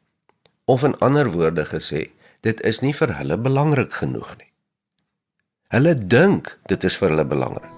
Of 0.66 0.84
in 0.84 0.98
ander 1.06 1.30
woorde 1.32 1.66
gesê, 1.70 2.10
dit 2.42 2.62
is 2.66 2.82
nie 2.82 2.94
vir 2.94 3.14
hulle 3.20 3.38
belangrik 3.38 3.94
genoeg 3.94 4.34
nie. 4.40 4.50
Hulle 5.74 5.94
dink 5.98 6.56
dit 6.70 6.84
is 6.84 6.98
vir 6.98 7.14
hulle 7.14 7.26
belangrik. 7.26 7.72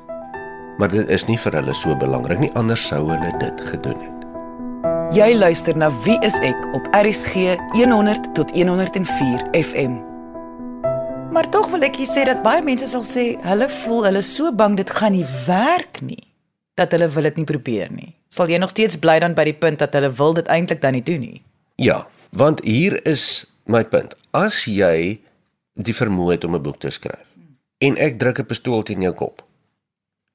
Maar 0.78 0.92
dit 0.94 1.10
is 1.10 1.26
nie 1.28 1.40
vir 1.42 1.60
hulle 1.60 1.74
so 1.74 1.96
belangrik 1.98 2.40
nie, 2.40 2.52
anders 2.60 2.86
sou 2.88 3.02
hulle 3.10 3.32
dit 3.42 3.64
gedoen 3.72 4.00
het. 4.04 4.26
Jy 5.16 5.34
luister 5.38 5.78
na 5.80 5.88
Wie 6.04 6.18
is 6.28 6.36
ek 6.44 6.68
op 6.76 6.88
RCG 6.96 7.56
100 7.76 8.34
tot 8.36 8.52
104 8.52 9.48
FM. 9.56 9.98
Maar 11.32 11.48
tog 11.52 11.70
wil 11.72 11.88
ek 11.88 12.00
sê 12.08 12.26
dat 12.28 12.44
baie 12.44 12.64
mense 12.64 12.88
sal 12.92 13.06
sê 13.08 13.30
hulle 13.44 13.70
voel 13.84 14.08
hulle 14.10 14.24
so 14.26 14.52
bang 14.52 14.76
dit 14.80 14.92
gaan 15.00 15.16
nie 15.16 15.26
werk 15.48 16.02
nie 16.04 16.24
dat 16.76 16.92
hulle 16.92 17.08
wil 17.10 17.28
dit 17.30 17.40
nie 17.42 17.48
probeer 17.48 17.92
nie. 17.92 18.17
Sal 18.30 18.50
jy 18.52 18.58
nog 18.58 18.70
steeds 18.70 19.00
bly 19.00 19.20
dan 19.20 19.34
by 19.34 19.44
die 19.48 19.56
punt 19.56 19.80
dat 19.80 19.94
hulle 19.94 20.12
wil 20.12 20.34
dit 20.34 20.48
eintlik 20.48 20.82
dan 20.82 20.98
nie 20.98 21.04
doen 21.04 21.20
nie? 21.20 21.42
Ja, 21.76 22.08
want 22.32 22.64
hier 22.64 23.00
is 23.08 23.46
my 23.66 23.84
punt. 23.86 24.18
As 24.32 24.66
jy 24.66 25.20
die 25.74 25.96
vermoë 25.96 26.32
het 26.38 26.44
om 26.44 26.56
'n 26.56 26.62
boek 26.62 26.80
te 26.80 26.90
skryf 26.90 27.28
en 27.78 27.98
ek 27.98 28.20
druk 28.20 28.40
'n 28.40 28.46
pistool 28.46 28.84
teen 28.84 29.02
jou 29.02 29.14
kop 29.14 29.44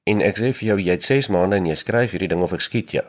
en 0.03 0.21
ek 0.21 0.37
sê 0.37 0.53
vir 0.53 0.67
jou 0.67 0.79
jy 0.79 0.91
het 0.91 1.03
6 1.03 1.27
maande 1.27 1.55
en 1.55 1.65
jy 1.65 1.75
skryf 1.75 2.11
hierdie 2.11 2.27
ding 2.27 2.41
of 2.41 2.53
ek 2.53 2.61
skiet 2.61 2.91
jou. 2.91 3.05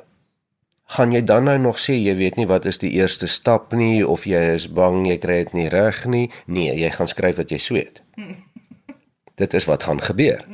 Gaan 0.95 1.13
jy 1.13 1.25
dan 1.25 1.45
nou 1.45 1.59
nog 1.59 1.79
sê 1.79 1.97
jy 1.97 2.15
weet 2.15 2.37
nie 2.37 2.47
wat 2.47 2.67
is 2.67 2.79
die 2.79 2.93
eerste 2.93 3.27
stap 3.27 3.73
nie 3.73 4.07
of 4.07 4.27
jy 4.27 4.55
is 4.55 4.69
bang 4.69 5.07
jy 5.07 5.17
kry 5.19 5.45
dit 5.45 5.53
nie 5.53 5.69
reg 5.69 6.05
nie? 6.05 6.31
Nee, 6.47 6.75
jy 6.77 6.91
gaan 6.91 7.09
skryf 7.09 7.37
wat 7.37 7.51
jy 7.51 7.59
sweet. 7.59 8.03
Dit 9.41 9.55
is 9.55 9.65
wat 9.65 9.83
gaan 9.83 10.01
gebeur. 10.01 10.45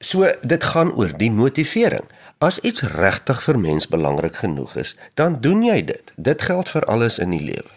So 0.00 0.28
dit 0.42 0.64
gaan 0.64 0.92
oor 0.92 1.12
die 1.16 1.30
motivering. 1.30 2.04
As 2.40 2.56
iets 2.64 2.80
regtig 2.82 3.42
vir 3.44 3.58
mens 3.60 3.84
belangrik 3.92 4.38
genoeg 4.40 4.76
is, 4.80 4.94
dan 5.14 5.34
doen 5.44 5.60
jy 5.62 5.82
dit. 5.84 6.12
Dit 6.16 6.42
geld 6.48 6.70
vir 6.72 6.86
alles 6.88 7.18
in 7.20 7.34
die 7.34 7.42
lewe. 7.44 7.68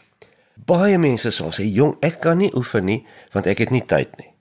Baie 0.55 0.95
mense 0.97 1.31
sal 1.35 1.51
sê, 1.51 1.65
"Jong, 1.67 1.97
ek 1.99 2.19
kan 2.19 2.37
nie 2.37 2.51
oefen 2.55 2.85
nie 2.85 3.05
want 3.31 3.45
ek 3.47 3.57
het 3.57 3.69
nie 3.69 3.85
tyd 3.85 4.17
nie." 4.17 4.31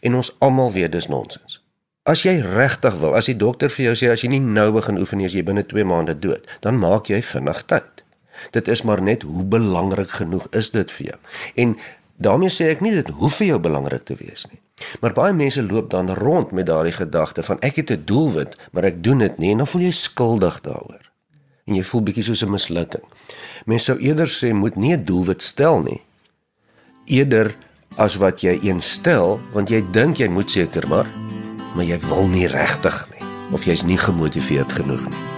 En 0.00 0.14
ons 0.14 0.36
almal 0.38 0.72
weet 0.72 0.92
dis 0.92 1.08
nonsens. 1.08 1.64
As 2.02 2.22
jy 2.22 2.40
regtig 2.40 2.94
wil, 2.94 3.14
as 3.14 3.26
die 3.26 3.36
dokter 3.36 3.70
vir 3.70 3.84
jou 3.84 3.94
sê 3.94 4.10
as 4.12 4.22
jy 4.22 4.28
nie 4.28 4.40
nou 4.40 4.72
begin 4.72 4.98
oefen 4.98 5.18
nie, 5.18 5.26
as 5.26 5.32
jy 5.32 5.42
binne 5.42 5.66
2 5.66 5.84
maande 5.84 6.18
dood, 6.18 6.58
dan 6.60 6.78
maak 6.78 7.06
jy 7.06 7.22
vinnig 7.22 7.62
tyd. 7.66 8.02
Dit 8.50 8.68
is 8.68 8.82
maar 8.82 9.02
net 9.02 9.22
hoe 9.22 9.44
belangrik 9.44 10.10
genoeg 10.10 10.46
is 10.50 10.70
dit 10.70 10.90
vir 10.90 11.06
jou. 11.06 11.18
En 11.54 11.76
daarmee 12.16 12.48
sê 12.48 12.70
ek 12.70 12.80
nie 12.80 12.92
dit 12.94 13.08
hoef 13.08 13.36
vir 13.40 13.46
jou 13.46 13.60
belangrik 13.60 14.04
te 14.04 14.14
wees 14.14 14.46
nie. 14.50 14.60
Maar 15.00 15.12
baie 15.12 15.32
mense 15.32 15.62
loop 15.62 15.90
dan 15.90 16.10
rond 16.10 16.50
met 16.50 16.66
daardie 16.66 16.92
gedagte 16.92 17.42
van 17.42 17.60
ek 17.60 17.76
het 17.76 17.90
'n 17.90 18.02
doelwit, 18.04 18.56
maar 18.72 18.84
ek 18.84 19.02
doen 19.02 19.18
dit 19.18 19.38
nie 19.38 19.50
en 19.50 19.56
dan 19.56 19.66
voel 19.66 19.82
jy 19.82 19.90
skuldig 19.90 20.60
daaroor. 20.60 21.10
En 21.64 21.74
jy 21.74 21.82
voel 21.82 22.02
bietjie 22.02 22.24
soos 22.24 22.42
'n 22.42 22.50
mislukking. 22.50 23.04
Mense 23.64 23.84
sou 23.84 23.98
eerder 23.98 24.26
sê 24.26 24.52
moet 24.54 24.76
nie 24.76 24.96
'n 24.96 25.04
doelwit 25.04 25.42
stel 25.42 25.80
nie. 25.80 26.02
Eerder 27.04 27.56
as 27.96 28.16
wat 28.16 28.40
jy 28.40 28.58
een 28.62 28.80
stel, 28.80 29.40
want 29.52 29.68
jy 29.68 29.82
dink 29.90 30.16
jy 30.16 30.28
moet 30.28 30.50
seker 30.50 30.88
maar, 30.88 31.06
maar 31.74 31.84
jy 31.84 31.98
wil 31.98 32.26
nie 32.26 32.46
regtig 32.46 33.08
nie 33.10 33.26
of 33.52 33.64
jy's 33.64 33.82
nie 33.82 33.98
gemotiveerd 33.98 34.72
genoeg 34.72 35.08
nie. 35.08 35.31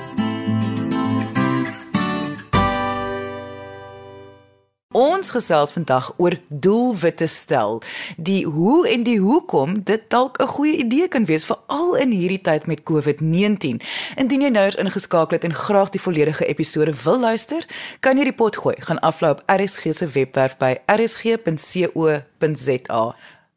Ons 4.94 5.30
gesels 5.34 5.72
vandag 5.74 6.12
oor 6.22 6.36
doelwitte 6.48 7.26
stel. 7.26 7.82
Die 8.16 8.46
hoe 8.46 8.88
en 8.88 9.02
die 9.02 9.18
hoekom 9.18 9.82
dit 9.82 10.02
dalk 10.08 10.38
'n 10.38 10.46
goeie 10.46 10.76
idee 10.76 11.08
kan 11.08 11.24
wees 11.24 11.44
veral 11.44 11.96
in 11.96 12.10
hierdie 12.10 12.40
tyd 12.40 12.66
met 12.66 12.82
COVID-19. 12.82 13.80
Indien 14.14 14.40
jy 14.40 14.48
nou 14.48 14.64
eens 14.64 14.74
ingeskakel 14.74 15.36
het 15.36 15.44
en 15.44 15.54
graag 15.54 15.90
die 15.90 16.00
volledige 16.00 16.46
episode 16.46 16.94
wil 17.02 17.20
luister, 17.20 17.66
kan 18.00 18.16
jy 18.16 18.24
die 18.24 18.32
pot 18.32 18.56
gooi. 18.56 18.74
Gaan 18.78 19.00
aflaai 19.00 19.32
op 19.32 19.42
RSG 19.46 19.82
se 19.90 20.06
webwerf 20.06 20.56
by 20.56 20.76
rsg.co.za. 20.86 21.42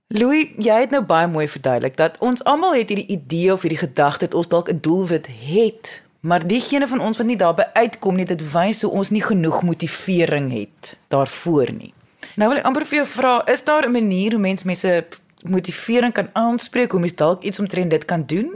Louis, 0.07 0.47
jy 0.57 0.79
het 0.79 0.89
nou 0.89 1.03
baie 1.03 1.27
mooi 1.27 1.47
verduidelik 1.47 1.97
dat 1.97 2.17
ons 2.19 2.43
almal 2.43 2.73
het 2.73 2.89
hierdie 2.89 3.07
idee 3.07 3.53
of 3.53 3.61
hierdie 3.61 3.87
gedagte 3.87 4.25
dat 4.25 4.33
ons 4.33 4.47
dalk 4.47 4.69
'n 4.69 4.79
doelwit 4.81 5.27
het 5.27 6.06
Maar 6.19 6.47
diegene 6.47 6.87
van 6.87 6.99
ons 6.99 7.17
wat 7.17 7.27
nie 7.27 7.37
daarby 7.37 7.63
uitkom 7.73 8.15
nie, 8.15 8.25
dit 8.25 8.41
wys 8.51 8.81
hoe 8.81 8.91
ons 8.91 9.09
nie 9.09 9.21
genoeg 9.21 9.61
motivering 9.63 10.51
het 10.53 10.97
daarvoor 11.07 11.71
nie. 11.71 11.93
Nou 12.35 12.49
wil 12.49 12.59
ek 12.59 12.65
amper 12.69 12.85
vir 12.85 13.01
jou 13.01 13.07
vra, 13.09 13.41
is 13.45 13.63
daar 13.63 13.85
'n 13.87 13.91
manier 13.91 14.31
hoe 14.31 14.41
mens 14.41 14.63
mense 14.63 15.05
motivering 15.43 16.13
kan 16.13 16.29
aanspreek 16.33 16.91
hoe 16.91 16.99
mens 16.99 17.15
dalk 17.15 17.43
iets 17.43 17.59
omtrent 17.59 17.89
dit 17.89 18.05
kan 18.05 18.25
doen? 18.25 18.51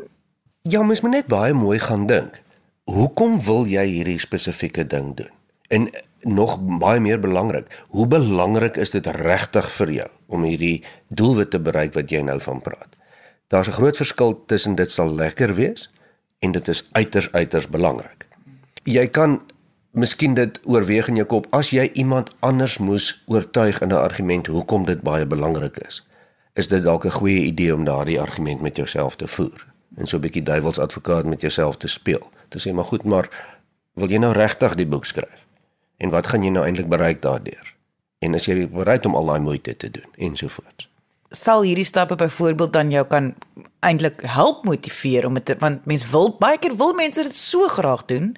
Ja, 0.61 0.83
mens 0.83 1.01
moet 1.01 1.11
net 1.11 1.27
baie 1.27 1.53
mooi 1.53 1.79
gaan 1.79 2.05
dink. 2.05 2.41
Hoekom 2.83 3.41
wil 3.41 3.65
jy 3.65 3.85
hierdie 3.85 4.19
spesifieke 4.19 4.87
ding 4.87 5.15
doen? 5.15 5.29
En 5.67 5.89
nog 6.21 6.59
baie 6.79 6.99
meer 6.99 7.19
belangrik, 7.19 7.83
hoe 7.89 8.07
belangrik 8.07 8.77
is 8.77 8.91
dit 8.91 9.05
regtig 9.05 9.71
vir 9.71 9.91
jou 9.91 10.09
om 10.27 10.43
hierdie 10.43 10.83
doelwit 11.07 11.49
te 11.49 11.59
bereik 11.59 11.93
wat 11.93 12.09
jy 12.09 12.21
nou 12.21 12.39
van 12.39 12.61
praat? 12.61 12.95
Daar's 13.47 13.67
'n 13.67 13.79
groot 13.79 13.97
verskil 13.97 14.43
tussen 14.45 14.75
dit 14.75 14.91
sal 14.91 15.15
lekker 15.15 15.53
wees 15.53 15.89
en 16.41 16.51
dit 16.51 16.67
is 16.67 16.83
uiters 16.91 17.31
uiters 17.31 17.67
belangrik. 17.69 18.25
Jy 18.83 19.07
kan 19.13 19.41
miskien 19.91 20.33
dit 20.33 20.59
oorweeg 20.65 21.07
in 21.11 21.19
jou 21.21 21.27
kop 21.27 21.47
as 21.55 21.69
jy 21.75 21.89
iemand 21.93 22.31
anders 22.39 22.77
moes 22.81 23.11
oortuig 23.27 23.81
in 23.81 23.93
'n 23.93 24.01
argument 24.01 24.47
hoekom 24.47 24.85
dit 24.85 25.01
baie 25.01 25.25
belangrik 25.25 25.77
is. 25.87 26.01
Is 26.53 26.67
dit 26.67 26.83
dalk 26.83 27.05
'n 27.05 27.17
goeie 27.19 27.43
idee 27.43 27.75
om 27.75 27.83
daardie 27.83 28.21
argument 28.21 28.61
met 28.61 28.75
jouself 28.75 29.15
te 29.15 29.27
voer 29.27 29.67
en 29.97 30.07
so 30.07 30.17
'n 30.17 30.21
bietjie 30.21 30.43
duiwelsadvokaat 30.43 31.25
met 31.25 31.41
jouself 31.41 31.77
te 31.77 31.87
speel. 31.87 32.31
Te 32.49 32.59
sê 32.59 32.73
maar 32.73 32.83
goed, 32.83 33.03
maar 33.03 33.29
wil 33.93 34.09
jy 34.09 34.17
nou 34.17 34.33
regtig 34.33 34.75
die 34.75 34.87
boek 34.87 35.05
skryf? 35.05 35.45
En 35.97 36.09
wat 36.09 36.27
gaan 36.27 36.43
jy 36.43 36.49
nou 36.49 36.65
eintlik 36.65 36.87
bereik 36.87 37.21
daardeur? 37.21 37.75
En 38.19 38.33
is 38.33 38.45
jy 38.45 38.69
bereid 38.69 39.05
om 39.05 39.15
al 39.15 39.25
daai 39.25 39.39
moeite 39.39 39.77
te 39.77 39.91
doen 39.91 40.11
ensovoorts? 40.17 40.90
Sal 41.31 41.63
hierdie 41.63 41.87
stappe 41.87 42.15
byvoorbeeld 42.15 42.73
dan 42.73 42.91
jou 42.91 43.05
kan 43.07 43.33
eintlik 43.79 44.21
help 44.27 44.65
motiveer 44.67 45.25
om 45.25 45.39
dit 45.39 45.59
want 45.59 45.85
mense 45.89 46.07
wil 46.11 46.35
baie 46.39 46.59
keer 46.59 46.75
wil 46.77 46.93
mense 46.93 47.23
dit 47.23 47.35
so 47.35 47.67
graag 47.71 48.05
doen. 48.05 48.35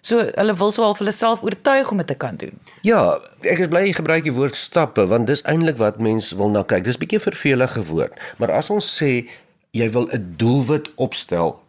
So 0.00 0.24
hulle 0.24 0.54
wil 0.56 0.72
sou 0.72 0.86
al 0.86 0.96
hulle 0.96 1.12
self 1.12 1.42
oortuig 1.44 1.90
om 1.92 2.00
dit 2.00 2.08
te 2.08 2.16
kan 2.16 2.36
doen. 2.40 2.56
Ja, 2.82 3.20
ek 3.44 3.66
is 3.66 3.68
bly 3.68 3.84
jy 3.84 3.92
gebruik 3.98 4.24
die 4.24 4.34
woord 4.34 4.56
stappe 4.56 5.04
want 5.10 5.28
dis 5.28 5.44
eintlik 5.44 5.76
wat 5.82 6.00
mense 6.00 6.36
wil 6.36 6.48
na 6.52 6.64
kyk. 6.64 6.84
Dis 6.84 6.96
'n 6.96 7.04
bietjie 7.04 7.20
vervelige 7.20 7.84
woord, 7.92 8.16
maar 8.38 8.50
as 8.50 8.70
ons 8.70 8.88
sê 8.88 9.28
jy 9.76 9.90
wil 9.92 10.08
'n 10.08 10.34
doelwit 10.36 10.90
opstel 10.96 11.60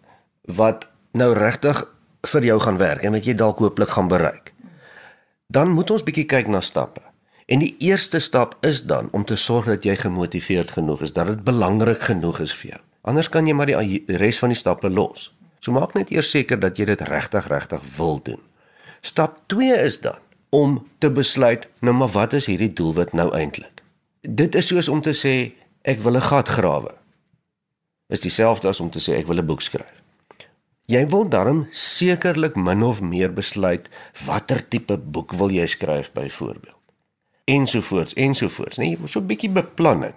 wat 0.47 0.87
nou 1.11 1.33
regtig 1.33 1.83
vir 2.23 2.43
jou 2.43 2.59
gaan 2.59 2.77
werk 2.77 3.03
en 3.03 3.11
wat 3.11 3.25
jy 3.25 3.33
dalk 3.33 3.59
hooplik 3.59 3.89
gaan 3.89 4.07
bereik. 4.07 4.53
Dan 5.47 5.69
moet 5.69 5.91
ons 5.91 6.03
bietjie 6.03 6.25
kyk 6.25 6.47
na 6.47 6.61
stappe. 6.61 7.10
En 7.51 7.59
die 7.59 7.73
eerste 7.83 8.19
stap 8.19 8.55
is 8.65 8.83
dan 8.87 9.09
om 9.11 9.25
te 9.25 9.35
sorg 9.35 9.65
dat 9.67 9.83
jy 9.83 9.97
gemotiveerd 9.99 10.71
genoeg 10.71 11.01
is, 11.01 11.11
dat 11.11 11.27
dit 11.27 11.43
belangrik 11.43 11.99
genoeg 11.99 12.39
is 12.39 12.53
vir 12.55 12.69
jou. 12.69 12.79
Anders 13.11 13.27
kan 13.33 13.47
jy 13.47 13.55
maar 13.57 13.67
die 13.67 13.99
res 14.21 14.39
van 14.39 14.53
die 14.53 14.59
stappe 14.59 14.89
los. 14.89 15.33
So 15.59 15.75
maak 15.75 15.97
net 15.97 16.13
eers 16.15 16.31
seker 16.31 16.61
dat 16.61 16.79
jy 16.79 16.87
dit 16.93 17.03
regtig 17.09 17.49
regtig 17.51 17.83
wil 17.97 18.21
doen. 18.23 18.39
Stap 19.03 19.41
2 19.51 19.81
is 19.83 19.99
dan 19.99 20.19
om 20.49 20.79
te 21.03 21.11
besluit, 21.11 21.67
nou 21.79 21.95
maar 21.95 22.11
wat 22.15 22.33
is 22.39 22.47
hierdie 22.47 22.71
doelwit 22.73 23.11
nou 23.17 23.27
eintlik? 23.35 23.83
Dit 24.21 24.55
is 24.55 24.71
soos 24.71 24.87
om 24.87 25.01
te 25.03 25.13
sê 25.17 25.51
ek 25.83 25.99
wil 26.07 26.15
'n 26.15 26.27
gat 26.31 26.49
grawe. 26.49 26.95
Is 28.07 28.23
dieselfde 28.23 28.67
as 28.67 28.79
om 28.79 28.89
te 28.89 28.99
sê 28.99 29.19
ek 29.19 29.27
wil 29.27 29.39
'n 29.39 29.45
boek 29.45 29.61
skryf. 29.61 29.99
Jy 30.87 31.07
wil 31.07 31.29
darm 31.29 31.67
sekerlik 31.71 32.55
min 32.55 32.83
of 32.83 33.01
meer 33.01 33.33
besluit 33.33 33.89
watter 34.25 34.67
tipe 34.67 34.97
boek 34.97 35.33
wil 35.33 35.49
jy 35.49 35.65
skryf 35.65 36.11
byvoorbeeld 36.11 36.80
ensovoorts 37.45 38.13
ensovoorts, 38.13 38.77
nee, 38.77 38.97
so 39.05 39.19
'n 39.19 39.25
bietjie 39.25 39.49
beplanning. 39.49 40.13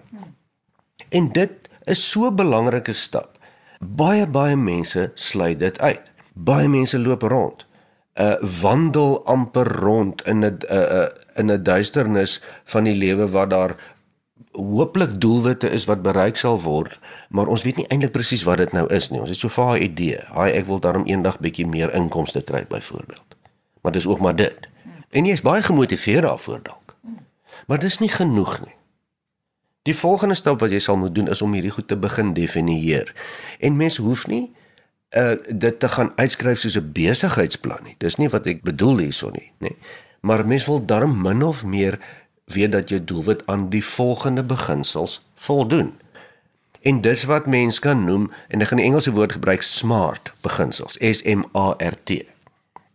En 1.09 1.33
dit 1.33 1.53
is 1.85 2.11
so 2.11 2.27
'n 2.31 2.35
belangrike 2.35 2.93
stap. 2.93 3.39
Baie 3.81 4.27
baie 4.27 4.57
mense 4.57 5.11
sluit 5.15 5.59
dit 5.59 5.79
uit. 5.79 6.13
Baie 6.33 6.69
mense 6.69 6.99
loop 6.99 7.23
rond. 7.23 7.67
'n 8.15 8.23
uh, 8.23 8.61
wandel 8.61 9.25
amper 9.25 9.67
rond 9.67 10.27
in 10.27 10.39
'n 10.39 10.59
uh, 10.71 10.77
uh, 10.77 11.07
in 11.35 11.51
'n 11.51 11.63
duisternis 11.63 12.43
van 12.65 12.85
die 12.85 12.95
lewe 12.95 13.29
waar 13.29 13.49
daar 13.49 13.77
hooplik 14.53 15.21
doelwitte 15.21 15.71
is 15.71 15.85
wat 15.85 16.03
bereik 16.03 16.37
sal 16.37 16.61
word, 16.61 17.01
maar 17.29 17.47
ons 17.47 17.63
weet 17.63 17.77
nie 17.77 17.87
eintlik 17.87 18.13
presies 18.13 18.43
wat 18.43 18.57
dit 18.57 18.73
nou 18.73 18.87
is 18.95 19.11
nie. 19.11 19.21
Ons 19.21 19.31
het 19.31 19.39
so 19.39 19.49
'n 19.49 19.83
idee. 19.83 20.19
Haai, 20.31 20.53
ek 20.53 20.67
wil 20.67 20.79
daarom 20.79 21.07
eendag 21.07 21.39
bietjie 21.41 21.67
meer 21.67 21.95
inkomste 21.95 22.41
kry 22.41 22.65
byvoorbeeld. 22.69 23.37
Maar 23.83 23.93
dis 23.93 24.07
ook 24.07 24.21
maar 24.21 24.37
dit. 24.37 24.69
En 25.11 25.25
jy 25.25 25.33
is 25.33 25.43
baie 25.43 25.63
gemotiveerd 25.63 26.23
daarvoor 26.23 26.61
dalk. 26.63 26.84
Maar 27.67 27.79
dis 27.79 27.99
nie 27.99 28.09
genoeg 28.09 28.61
nie. 28.65 28.75
Die 29.83 29.97
volgende 29.97 30.35
stap 30.35 30.61
wat 30.61 30.73
jy 30.73 30.79
sal 30.81 30.97
moet 30.97 31.15
doen 31.15 31.29
is 31.29 31.43
om 31.43 31.53
hierdie 31.53 31.73
goed 31.75 31.89
te 31.89 31.97
begin 31.97 32.33
definieer. 32.35 33.13
En 33.61 33.77
mens 33.77 33.97
hoef 33.97 34.27
nie 34.27 34.53
uh 35.15 35.37
dit 35.49 35.79
te 35.79 35.89
gaan 35.89 36.13
uitskryf 36.17 36.59
soos 36.59 36.77
'n 36.77 36.93
besigheidsplan 36.93 37.85
nie. 37.85 37.95
Dis 37.99 38.17
nie 38.17 38.29
wat 38.29 38.47
ek 38.47 38.63
bedoel 38.63 38.99
hierso 38.99 39.31
nie, 39.31 39.53
nê. 39.59 39.77
Maar 40.21 40.47
mens 40.47 40.67
wil 40.67 40.85
darm 40.85 41.23
min 41.23 41.43
of 41.43 41.65
meer 41.65 41.99
weet 42.45 42.73
dat 42.73 42.89
jou 42.89 43.05
doelwit 43.05 43.47
aan 43.47 43.69
die 43.71 43.85
volgende 43.85 44.45
beginsels 44.45 45.23
voldoen. 45.35 45.93
En 46.81 47.01
dis 47.01 47.25
wat 47.25 47.47
mens 47.47 47.79
kan 47.79 48.05
noem 48.05 48.31
en 48.49 48.61
ek 48.61 48.69
gaan 48.69 48.81
die 48.81 48.87
Engelse 48.87 49.13
woord 49.13 49.33
gebruik 49.33 49.63
SMART 49.63 50.33
beginsels, 50.41 50.97
S 51.01 51.23
M 51.23 51.45
A 51.57 51.75
R 51.79 51.97
T. 52.05 52.34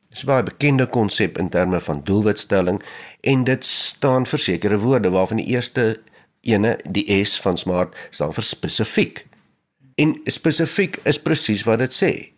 Dis 0.09 0.23
'n 0.23 0.25
baie 0.25 0.43
bekende 0.43 0.87
konsep 0.87 1.37
in 1.37 1.49
terme 1.49 1.79
van 1.79 2.03
doelwitstelling 2.03 2.81
en 3.21 3.43
dit 3.43 3.65
staan 3.65 4.25
vir 4.25 4.39
sekere 4.39 4.77
woorde 4.79 5.09
waarvan 5.09 5.37
die 5.37 5.45
eerste 5.45 6.01
ene, 6.41 6.79
die 6.89 7.23
S 7.23 7.41
van 7.41 7.57
smart, 7.57 7.95
staan 8.09 8.33
vir 8.33 8.43
spesifiek. 8.43 9.25
En 9.95 10.21
spesifiek 10.25 10.99
is 11.03 11.21
presies 11.21 11.63
wat 11.63 11.79
dit 11.79 11.93
sê. 11.93 12.31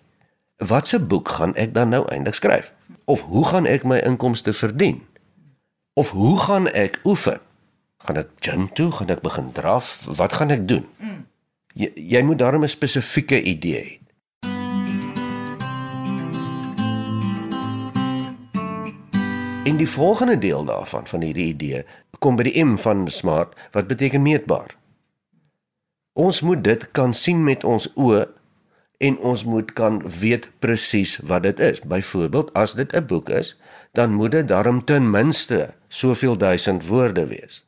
Watse 0.58 1.00
boek 1.00 1.30
gaan 1.30 1.56
ek 1.56 1.74
dan 1.74 1.90
nou 1.90 2.08
eindig 2.10 2.36
skryf? 2.36 2.74
Of 3.06 3.22
hoe 3.22 3.46
gaan 3.46 3.66
ek 3.66 3.84
my 3.84 3.98
inkomste 3.98 4.54
verdien? 4.54 5.02
Of 5.94 6.10
hoe 6.10 6.38
gaan 6.40 6.68
ek 6.68 7.00
oefen? 7.04 7.40
Gaan 7.98 8.18
ek 8.18 8.30
gym 8.40 8.70
toe? 8.74 8.92
Gaan 8.92 9.10
ek 9.10 9.22
begin 9.22 9.52
draf? 9.52 10.06
Wat 10.06 10.34
gaan 10.34 10.50
ek 10.50 10.68
doen? 10.68 10.86
Jy, 11.74 11.92
jy 11.96 12.22
moet 12.22 12.40
daarmee 12.40 12.68
'n 12.68 12.78
spesifieke 12.78 13.42
idee 13.42 13.82
hê. 13.82 14.01
En 19.64 19.78
die 19.78 19.90
volgende 19.90 20.38
deel 20.38 20.66
daarvan 20.66 21.08
van 21.08 21.22
hierdie 21.22 21.46
idee 21.54 21.86
kom 22.20 22.36
by 22.36 22.48
die 22.48 22.64
M 22.64 22.80
van 22.82 23.04
smart 23.14 23.54
wat 23.76 23.88
beteken 23.88 24.22
meetbaar. 24.22 24.74
Ons 26.18 26.42
moet 26.42 26.64
dit 26.64 26.88
kan 26.92 27.14
sien 27.14 27.44
met 27.46 27.64
ons 27.64 27.86
oë 27.94 28.24
en 28.98 29.18
ons 29.18 29.44
moet 29.46 29.74
kan 29.78 30.02
weet 30.20 30.50
presies 30.60 31.20
wat 31.30 31.46
dit 31.46 31.60
is. 31.60 31.82
Byvoorbeeld, 31.86 32.54
as 32.54 32.74
dit 32.74 32.94
'n 32.94 33.06
boek 33.06 33.30
is, 33.30 33.54
dan 33.94 34.14
moet 34.14 34.32
dit 34.32 34.48
darm 34.48 34.86
ten 34.86 35.10
minste 35.10 35.74
soveel 35.88 36.38
duisend 36.38 36.88
woorde 36.88 37.28
wees. 37.28 37.66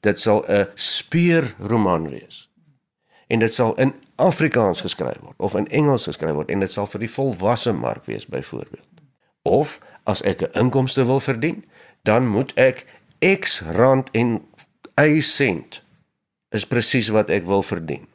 Dit 0.00 0.20
sal 0.20 0.44
'n 0.48 0.68
speurroman 0.74 2.08
wees. 2.08 2.50
En 3.26 3.38
dit 3.38 3.54
sal 3.54 3.74
in 3.74 3.94
Afrikaans 4.14 4.80
geskryf 4.80 5.20
word 5.20 5.34
of 5.36 5.54
in 5.54 5.68
Engels 5.68 6.04
geskryf 6.04 6.32
word 6.32 6.50
en 6.50 6.60
dit 6.60 6.72
sal 6.72 6.86
vir 6.86 7.00
die 7.00 7.10
volwasse 7.10 7.72
mark 7.72 8.04
wees 8.04 8.26
byvoorbeeld. 8.26 8.88
Of 9.42 9.80
as 10.06 10.22
ek 10.22 10.42
'n 10.42 10.66
inkomste 10.66 11.04
wil 11.04 11.20
verdien, 11.20 11.64
dan 12.02 12.26
moet 12.26 12.52
ek 12.54 12.86
X 13.20 13.60
rand 13.60 14.10
en 14.12 14.40
Y 14.96 15.20
sent 15.20 15.82
is 16.50 16.66
presies 16.66 17.08
wat 17.08 17.30
ek 17.30 17.44
wil 17.44 17.62
verdien. 17.62 18.06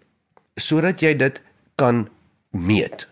Sodat 0.56 1.02
jy 1.02 1.14
dit 1.18 1.42
kan 1.76 2.08
meet. 2.50 3.08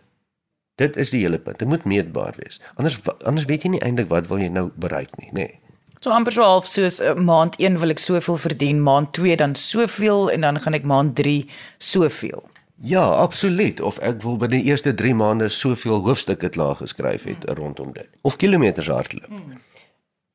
Dit 0.79 0.95
is 0.95 1.11
die 1.11 1.21
hele 1.21 1.39
punt. 1.39 1.59
Dit 1.59 1.67
moet 1.67 1.83
meetbaar 1.83 2.35
wees. 2.37 2.61
Anders 2.75 2.99
anders 3.27 3.45
weet 3.45 3.65
jy 3.65 3.69
nie 3.75 3.83
eintlik 3.83 4.07
wat 4.07 4.29
wil 4.31 4.39
jy 4.39 4.47
nou 4.47 4.69
bereik 4.75 5.11
nie, 5.19 5.29
nê. 5.31 5.47
Nee. 5.47 5.59
So 5.99 6.13
amper 6.15 6.31
so 6.31 6.45
half 6.47 6.67
soos 6.67 7.01
uh, 7.03 7.11
maand 7.19 7.57
1 7.59 7.75
wil 7.81 7.91
ek 7.91 7.99
soveel 7.99 8.37
verdien, 8.39 8.79
maand 8.79 9.11
2 9.17 9.35
dan 9.41 9.55
soveel 9.59 10.29
en 10.31 10.47
dan 10.47 10.59
gaan 10.63 10.77
ek 10.77 10.87
maand 10.87 11.17
3 11.19 11.43
soveel. 11.83 12.45
Ja, 12.81 13.03
absoluut. 13.03 13.81
Of 13.81 13.97
ek 13.99 14.21
wil 14.23 14.37
binne 14.39 14.61
die 14.61 14.71
eerste 14.71 14.93
3 14.93 15.13
maande 15.19 15.49
soveel 15.51 15.99
hoofstukke 16.05 16.49
klaar 16.49 16.77
geskryf 16.79 17.25
het 17.27 17.43
hmm. 17.43 17.55
rondom 17.59 17.91
dit. 17.93 18.07
Of 18.21 18.35
kilometers 18.35 18.87
hardloop. 18.87 19.27
Hmm. 19.27 19.59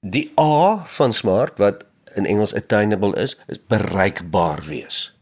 Die 0.00 0.32
A 0.40 0.84
van 0.84 1.12
smart 1.12 1.58
wat 1.58 1.86
in 2.14 2.26
Engels 2.26 2.54
attainable 2.54 3.16
is, 3.16 3.38
is 3.46 3.60
bereikbaar 3.66 4.62
wees. 4.68 5.16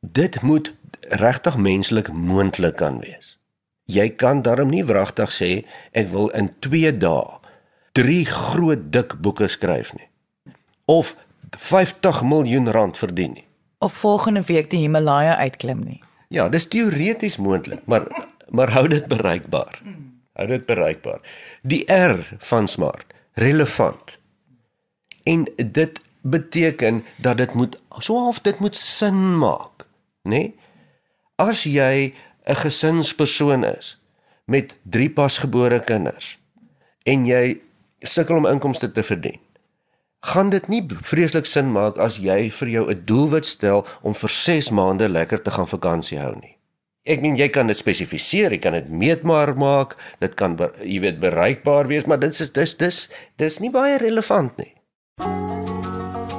Dit 0.00 0.42
moet 0.42 0.72
regtig 1.00 1.56
menslik 1.56 2.12
moontlik 2.12 2.76
kan 2.76 2.98
wees. 3.00 3.36
Jy 3.84 4.08
kan 4.18 4.42
daarom 4.42 4.72
nie 4.72 4.84
wragtig 4.84 5.30
sê 5.30 5.50
ek 5.92 6.08
wil 6.10 6.32
in 6.34 6.50
2 6.64 6.96
dae 6.98 7.36
3 7.96 8.24
groot 8.28 8.88
dik 8.92 9.14
boeke 9.20 9.48
skryf 9.48 9.92
nie. 9.96 10.08
Of 10.84 11.14
50 11.56 12.24
miljoen 12.26 12.70
rand 12.72 12.98
verdien 12.98 13.32
nie. 13.32 13.46
Of 13.78 13.92
volgende 13.92 14.42
week 14.42 14.70
die 14.70 14.82
Himalaya 14.82 15.36
uitklim 15.36 15.84
nie. 15.84 16.00
Ja, 16.28 16.48
dis 16.48 16.68
teoreties 16.68 17.36
moontlik, 17.36 17.86
maar 17.86 18.06
maar 18.50 18.70
hou 18.70 18.88
dit 18.88 19.06
bereikbaar. 19.10 19.80
Hou 20.32 20.46
dit 20.46 20.66
bereikbaar. 20.66 21.20
Die 21.62 21.82
R 21.92 22.36
van 22.38 22.68
smart, 22.68 23.14
relevant. 23.34 24.18
En 25.22 25.48
dit 25.56 26.00
beteken 26.20 27.04
dat 27.16 27.36
dit 27.36 27.54
moet 27.54 27.78
so 27.98 28.18
half 28.18 28.40
dit 28.40 28.58
moet 28.58 28.76
sin 28.76 29.38
maak, 29.38 29.86
nê? 30.22 30.30
Nee? 30.30 30.54
As 31.36 31.62
jy 31.62 32.14
'n 32.46 32.54
gesinspersoon 32.54 33.64
is 33.64 34.00
met 34.44 34.76
3 34.82 35.10
pasgebore 35.10 35.80
kinders 35.84 36.38
en 37.02 37.26
jy 37.26 37.60
sukkel 38.00 38.36
om 38.36 38.46
inkomste 38.46 38.92
te 38.92 39.02
verdien. 39.02 39.40
Gaan 40.26 40.48
dit 40.50 40.64
nie 40.68 40.80
vreeslik 41.06 41.46
sin 41.46 41.68
maak 41.70 42.00
as 42.02 42.16
jy 42.18 42.50
vir 42.50 42.68
jou 42.68 42.84
'n 42.90 43.02
doelwit 43.06 43.46
stel 43.46 43.86
om 44.02 44.14
vir 44.14 44.28
6 44.30 44.70
maande 44.70 45.08
lekker 45.08 45.42
te 45.42 45.50
gaan 45.50 45.66
vakansie 45.66 46.18
hou 46.18 46.34
nie? 46.34 46.58
Ek 47.06 47.20
meen 47.20 47.36
jy 47.36 47.48
kan 47.48 47.66
dit 47.66 47.76
spesifiseer, 47.76 48.50
jy 48.50 48.58
kan 48.58 48.72
dit 48.72 48.88
meetbaar 48.88 49.56
maak, 49.56 49.96
dit 50.18 50.34
kan 50.34 50.58
jy 50.82 51.00
weet 51.00 51.20
bereikbaar 51.20 51.86
wees, 51.86 52.06
maar 52.06 52.18
dit 52.18 52.40
is 52.40 52.50
dis 52.52 52.76
dis 52.76 53.08
dis 53.36 53.58
nie 53.60 53.70
baie 53.70 53.98
relevant 53.98 54.58
nie. 54.58 54.74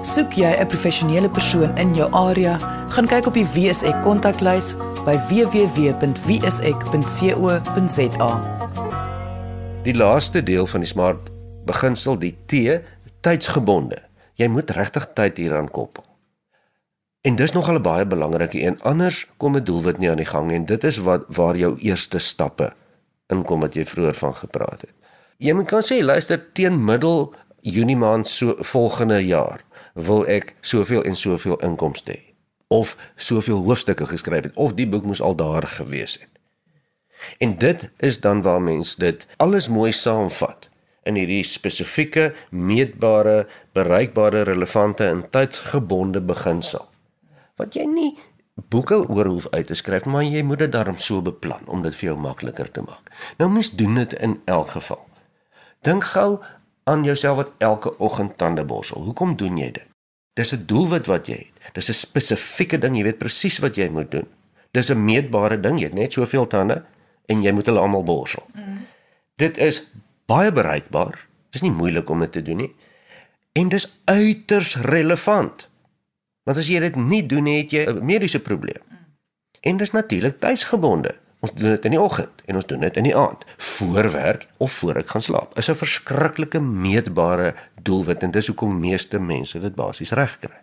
Soek 0.04 0.34
jy 0.34 0.52
'n 0.60 0.68
professionele 0.68 1.30
persoon 1.30 1.78
in 1.78 1.96
jou 1.96 2.12
area, 2.12 2.58
gaan 2.90 3.08
kyk 3.08 3.28
op 3.28 3.34
die 3.34 3.46
WSE 3.46 4.02
kontaklys 4.04 4.76
by 5.06 5.18
www.wse.co.za. 5.30 6.02
Die 9.84 9.94
laaste 9.96 10.44
deel 10.44 10.68
van 10.68 10.80
die 10.82 10.90
smart 10.90 11.32
beginsel 11.68 12.18
die 12.20 12.36
T 12.48 12.82
tydsgebonde. 13.28 14.00
Jy 14.40 14.48
moet 14.48 14.72
regtig 14.72 15.10
tyd 15.18 15.40
hieraan 15.42 15.72
koppel. 15.72 16.06
En 17.28 17.36
dis 17.36 17.52
nog 17.52 17.70
'n 17.70 17.82
baie 17.82 18.06
belangrike 18.06 18.62
een. 18.62 18.82
Anders 18.82 19.28
kom 19.38 19.56
'n 19.56 19.64
doelwit 19.64 19.98
nie 19.98 20.10
aan 20.10 20.24
die 20.24 20.26
gang 20.26 20.52
en 20.52 20.66
dit 20.66 20.84
is 20.84 20.98
wat 20.98 21.26
waar 21.28 21.58
jou 21.58 21.78
eerste 21.80 22.18
stappe 22.18 22.74
inkom 23.28 23.60
wat 23.60 23.74
jy 23.74 23.86
vroeër 23.86 24.14
van 24.14 24.36
gepraat 24.36 24.82
het. 24.82 24.94
Jy 25.38 25.54
moet 25.54 25.68
kan 25.68 25.84
sê 25.84 26.04
luister 26.04 26.52
teen 26.54 26.86
middel 26.86 27.34
Junie 27.62 27.98
maand 27.98 28.28
so 28.28 28.56
volgende 28.58 29.26
jaar 29.26 29.62
wil 29.94 30.28
ek 30.28 30.56
soveel 30.62 31.04
en 31.04 31.16
soveel 31.16 31.58
inkomste 31.58 32.12
hê 32.12 32.34
of 32.68 33.12
soveel 33.16 33.64
hoofstukke 33.64 34.06
geskryf 34.06 34.44
het 34.44 34.56
of 34.56 34.74
die 34.74 34.88
boek 34.88 35.06
moes 35.06 35.22
al 35.22 35.36
daar 35.36 35.68
gewees 35.68 36.14
het. 36.20 36.30
En 37.38 37.58
dit 37.58 37.90
is 37.98 38.20
dan 38.20 38.42
waar 38.42 38.62
mens 38.62 38.96
dit 38.96 39.28
alles 39.38 39.68
mooi 39.68 39.92
saamvat 39.92 40.67
in 41.08 41.18
hierdie 41.20 41.44
spesifieke, 41.48 42.34
meetbare, 42.52 43.48
bereikbare, 43.78 44.44
relevante 44.48 45.08
en 45.08 45.24
tydsgebonde 45.32 46.22
beginsel. 46.22 46.86
Wat 47.58 47.78
jy 47.78 47.88
nie 47.90 48.12
boeke 48.70 49.00
oor 49.08 49.30
hoef 49.30 49.48
uit 49.54 49.68
te 49.70 49.78
skryf, 49.78 50.06
maar 50.06 50.26
jy 50.26 50.42
moet 50.44 50.66
dit 50.66 50.72
daarom 50.72 50.98
so 50.98 51.22
beplan 51.22 51.66
om 51.66 51.84
dit 51.86 51.96
vir 51.96 52.12
jou 52.12 52.18
makliker 52.20 52.70
te 52.74 52.82
maak. 52.82 53.12
Nou 53.38 53.50
mens 53.54 53.72
doen 53.78 54.00
dit 54.02 54.14
in 54.14 54.40
elk 54.46 54.74
geval. 54.78 55.04
Dink 55.86 56.10
gou 56.14 56.40
aan 56.88 57.04
jouself 57.04 57.38
wat 57.44 57.54
elke 57.58 57.94
oggend 57.98 58.38
tande 58.38 58.66
borsel. 58.66 59.04
Hoekom 59.04 59.36
doen 59.38 59.58
jy 59.58 59.72
dit? 59.72 59.88
Dis 60.38 60.54
'n 60.54 60.66
doelwit 60.66 61.06
wat 61.06 61.28
jy 61.28 61.38
het. 61.38 61.74
Dis 61.74 61.90
'n 61.90 61.94
spesifieke 61.94 62.78
ding, 62.78 62.98
jy 62.98 63.04
weet 63.04 63.18
presies 63.18 63.58
wat 63.58 63.76
jy 63.76 63.90
moet 63.90 64.12
doen. 64.12 64.28
Dis 64.72 64.90
'n 64.90 65.06
meetbare 65.06 65.60
ding, 65.60 65.80
jy 65.80 65.86
het 65.86 65.94
net 65.94 66.14
soveel 66.14 66.48
tande 66.48 66.84
en 67.26 67.42
jy 67.42 67.52
moet 67.52 67.66
hulle 67.66 67.80
almal 67.80 68.04
borsel. 68.04 68.44
Mm. 68.54 68.86
Dit 69.36 69.58
is 69.58 69.92
baie 70.28 70.52
bereikbaar. 70.52 71.28
Dis 71.56 71.64
nie 71.64 71.74
moeilik 71.74 72.10
om 72.10 72.20
dit 72.26 72.32
te 72.32 72.44
doen 72.44 72.62
nie. 72.66 72.74
En 73.58 73.72
dis 73.72 73.88
uiters 74.06 74.76
relevant. 74.86 75.70
Want 76.48 76.60
as 76.60 76.68
jy 76.70 76.80
dit 76.84 76.96
nie 76.96 77.24
doen 77.26 77.44
nie, 77.44 77.58
het 77.64 77.72
jy 77.72 77.86
'n 77.88 78.06
mediese 78.06 78.40
probleem. 78.40 78.84
En 79.62 79.78
dis 79.78 79.92
natuurlik 79.92 80.40
tydsgebonde. 80.40 81.16
Ons 81.40 81.54
doen 81.54 81.70
dit 81.70 81.86
in 81.86 81.92
die 81.92 82.02
oggend 82.02 82.42
en 82.46 82.56
ons 82.56 82.66
doen 82.66 82.80
dit 82.80 82.98
in 82.98 83.04
die 83.04 83.16
aand, 83.16 83.46
voor 83.58 84.12
werk 84.12 84.48
of 84.58 84.72
voor 84.72 84.96
ek 84.96 85.08
gaan 85.08 85.22
slaap. 85.22 85.58
Is 85.58 85.70
'n 85.70 85.76
verskriklike 85.76 86.60
meetbare 86.60 87.56
doelwit 87.82 88.24
en 88.24 88.32
dis 88.32 88.48
hoekom 88.48 88.80
meeste 88.80 89.20
mense 89.20 89.60
dit 89.60 89.76
basies 89.76 90.12
reg 90.12 90.40
kry. 90.40 90.60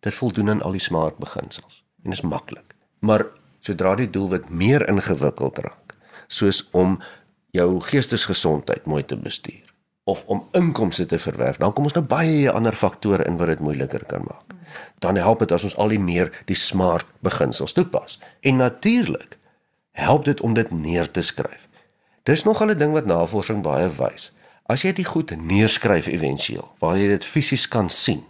Dit 0.00 0.14
voldoen 0.14 0.50
aan 0.50 0.62
al 0.62 0.72
die 0.72 0.80
smart 0.80 1.16
beginsels 1.16 1.84
en 2.04 2.10
is 2.10 2.20
maklik. 2.20 2.74
Maar 2.98 3.26
sodra 3.60 3.94
die 3.94 4.10
doelwit 4.10 4.48
meer 4.48 4.88
ingewikkeld 4.88 5.58
raak, 5.58 5.94
soos 6.26 6.68
om 6.70 7.00
jou 7.50 7.80
geestesgesondheid 7.80 8.86
mooi 8.86 9.04
te 9.04 9.16
bestuur 9.16 9.68
of 10.08 10.24
om 10.24 10.46
inkomste 10.56 11.06
te 11.06 11.18
verwerf, 11.20 11.58
dan 11.60 11.72
kom 11.76 11.84
ons 11.84 11.92
nou 11.92 12.04
baie 12.08 12.48
ander 12.50 12.72
faktore 12.72 13.26
in 13.28 13.36
wat 13.36 13.50
dit 13.52 13.60
moeiliker 13.60 14.06
kan 14.08 14.24
maak. 14.24 14.54
Dan 15.04 15.20
help 15.20 15.42
dit 15.44 15.52
as 15.52 15.66
ons 15.68 15.76
al 15.76 15.92
die 15.92 16.00
meer 16.00 16.30
die 16.48 16.56
smart 16.56 17.06
beginsels 17.24 17.76
toepas. 17.76 18.16
En 18.40 18.56
natuurlik 18.56 19.36
help 19.92 20.24
dit 20.24 20.40
om 20.40 20.54
dit 20.56 20.70
neer 20.72 21.10
te 21.10 21.20
skryf. 21.20 21.68
Dis 22.24 22.44
nog 22.44 22.62
'n 22.64 22.78
ding 22.78 22.92
wat 22.92 23.06
navorsing 23.06 23.62
baie 23.62 23.88
wys. 23.88 24.32
As 24.66 24.82
jy 24.82 24.92
dit 24.92 25.06
goed 25.06 25.36
neerskryf 25.36 26.06
éventueel, 26.06 26.68
waar 26.78 26.96
jy 26.96 27.08
dit 27.08 27.24
fisies 27.24 27.68
kan 27.68 27.90
sien, 27.90 28.24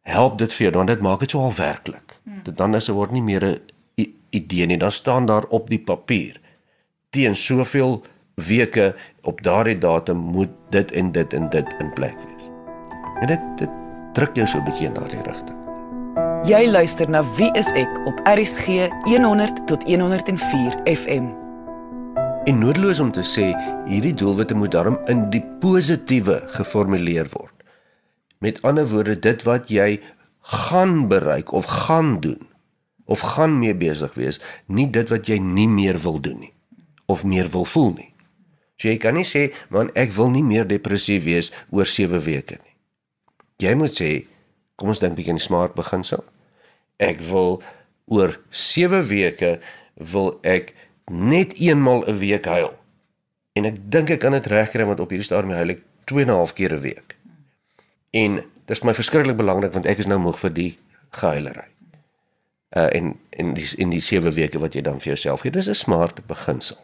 help 0.00 0.38
dit 0.38 0.52
vir 0.52 0.66
jou 0.66 0.76
want 0.76 0.88
dit 0.88 1.00
maak 1.00 1.20
dit 1.20 1.30
so 1.30 1.40
al 1.40 1.54
werklik. 1.54 2.16
Dit 2.42 2.56
dan 2.56 2.74
is 2.74 2.86
dit 2.86 2.94
word 2.94 3.10
nie 3.10 3.22
meer 3.22 3.44
'n 3.44 3.60
idee 4.30 4.66
nie, 4.66 4.78
dan 4.78 4.92
staan 4.92 5.26
daar 5.26 5.44
op 5.44 5.68
die 5.68 5.78
papier 5.80 6.40
teen 7.12 7.36
soveel 7.36 8.00
weke 8.34 8.94
op 9.28 9.42
daardie 9.44 9.78
datum 9.78 10.16
moet 10.16 10.52
dit 10.72 10.92
en 10.96 11.12
dit 11.12 11.32
en 11.36 11.48
dit 11.52 11.74
in 11.78 11.90
plek 11.92 12.14
wees. 12.24 12.46
En 13.20 13.28
dit 13.28 13.42
dit 13.60 13.74
druk 14.16 14.36
jou 14.36 14.46
so 14.46 14.58
'n 14.58 14.64
bietjie 14.64 14.86
in 14.86 14.94
daardie 14.94 15.22
rigting. 15.22 15.58
Jy 16.48 16.70
luister 16.70 17.10
na 17.10 17.22
Wie 17.36 17.50
is 17.52 17.72
ek 17.72 18.00
op 18.04 18.20
RSG 18.24 18.88
100 19.04 19.66
tot 19.66 19.84
104 19.84 20.80
FM. 20.84 21.28
En 22.44 22.58
noodloos 22.58 23.00
om 23.00 23.12
te 23.12 23.22
sê 23.22 23.52
hierdie 23.86 24.14
doelwitte 24.14 24.54
moet 24.54 24.70
daarom 24.70 24.98
in 25.06 25.30
die 25.30 25.44
positiewe 25.60 26.42
geformuleer 26.46 27.26
word. 27.30 27.54
Met 28.38 28.62
ander 28.62 28.88
woorde 28.88 29.18
dit 29.18 29.42
wat 29.42 29.68
jy 29.68 30.00
gaan 30.40 31.08
bereik 31.08 31.52
of 31.52 31.64
gaan 31.64 32.20
doen 32.20 32.48
of 33.04 33.20
gaan 33.20 33.58
mee 33.58 33.74
besig 33.74 34.14
wees, 34.14 34.40
nie 34.66 34.90
dit 34.90 35.08
wat 35.08 35.26
jy 35.26 35.38
nie 35.38 35.68
meer 35.68 35.98
wil 35.98 36.20
doen 36.20 36.38
nie 36.38 36.51
of 37.12 37.24
meer 37.28 37.48
wil 37.52 37.66
voel 37.68 37.92
nie. 37.98 38.10
So 38.80 38.90
jy 38.90 38.98
kan 38.98 39.14
nie 39.14 39.28
sê 39.28 39.50
man 39.70 39.92
ek 39.94 40.14
wil 40.16 40.32
nie 40.32 40.42
meer 40.42 40.66
depressief 40.66 41.22
wees 41.28 41.52
oor 41.70 41.86
7 41.86 42.18
weke 42.24 42.58
nie. 42.58 42.74
Jy 43.62 43.74
moet 43.78 43.94
sê 43.94 44.10
kom 44.80 44.90
ons 44.90 45.02
dink 45.02 45.14
bietjie 45.14 45.36
in 45.36 45.42
smart 45.42 45.76
beginsel. 45.78 46.24
Ek 46.98 47.22
wil 47.28 47.60
oor 48.10 48.34
7 48.50 49.04
weke 49.06 49.58
wil 50.12 50.34
ek 50.42 50.74
net 51.06 51.54
eenmal 51.60 52.02
'n 52.08 52.18
week 52.18 52.46
huil. 52.46 52.74
En 53.54 53.64
ek 53.64 53.76
dink 53.78 54.10
ek 54.10 54.20
kan 54.20 54.32
dit 54.32 54.46
regkry 54.46 54.84
want 54.84 55.00
op 55.00 55.10
hierdie 55.10 55.28
stadium 55.30 55.54
huil 55.54 55.76
ek 55.76 55.82
2 56.06 56.22
en 56.22 56.30
'n 56.30 56.38
half 56.40 56.54
keer 56.54 56.74
'n 56.74 56.80
week. 56.80 57.16
En 58.10 58.34
dit 58.66 58.76
is 58.76 58.82
my 58.82 58.94
verskriklik 58.94 59.36
belangrik 59.36 59.72
want 59.72 59.86
ek 59.86 59.98
is 59.98 60.06
nou 60.06 60.18
moeg 60.18 60.38
vir 60.38 60.50
die 60.50 60.78
gehuilery. 61.10 61.68
Uh 62.76 62.88
en 62.92 63.18
en 63.30 63.54
dis 63.54 63.74
in 63.74 63.90
die 63.90 64.00
7 64.00 64.32
weke 64.32 64.58
wat 64.58 64.74
jy 64.74 64.80
dan 64.80 65.00
vir 65.00 65.14
jouself 65.14 65.40
gee. 65.40 65.50
Dis 65.50 65.68
'n 65.68 65.74
smart 65.74 66.26
beginsel. 66.26 66.78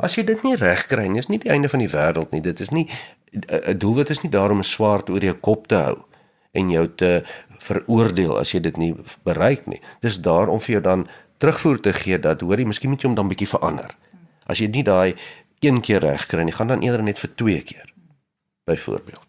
As 0.00 0.16
jy 0.16 0.24
dit 0.24 0.42
nie 0.42 0.56
reg 0.56 0.86
kry 0.86 1.08
nie, 1.08 1.18
is 1.18 1.28
nie 1.28 1.38
die 1.38 1.50
einde 1.50 1.68
van 1.68 1.82
die 1.82 1.90
wêreld 1.90 2.32
nie. 2.32 2.40
Dit 2.40 2.60
is 2.60 2.70
nie 2.70 2.88
'n 3.32 3.78
doelwit 3.78 4.10
is 4.10 4.22
nie 4.22 4.30
daarom 4.30 4.58
'n 4.58 4.64
swaard 4.64 5.10
oor 5.10 5.24
jou 5.24 5.34
kop 5.34 5.66
te 5.66 5.74
hou 5.74 6.04
en 6.52 6.70
jou 6.70 6.86
te 6.94 7.24
veroordeel 7.58 8.38
as 8.38 8.52
jy 8.52 8.60
dit 8.60 8.76
nie 8.76 8.94
bereik 9.24 9.66
nie. 9.66 9.80
Dis 10.00 10.20
daar 10.20 10.48
om 10.48 10.60
vir 10.60 10.72
jou 10.72 10.82
dan 10.82 11.08
terugvoer 11.38 11.80
te 11.80 11.92
gee 11.92 12.18
dat 12.18 12.40
hoorie, 12.40 12.66
miskien 12.66 12.90
moet 12.90 13.02
jy 13.02 13.08
hom 13.08 13.16
dan 13.16 13.28
bietjie 13.28 13.48
verander. 13.48 13.96
As 14.46 14.58
jy 14.58 14.66
nie 14.66 14.84
daai 14.84 15.14
een 15.60 15.80
keer 15.80 16.00
reg 16.00 16.26
kry 16.26 16.42
nie, 16.42 16.52
gaan 16.52 16.66
dan 16.66 16.82
eerder 16.82 17.02
net 17.02 17.18
vir 17.18 17.34
twee 17.34 17.62
keer. 17.62 17.92
Byvoorbeeld. 18.64 19.26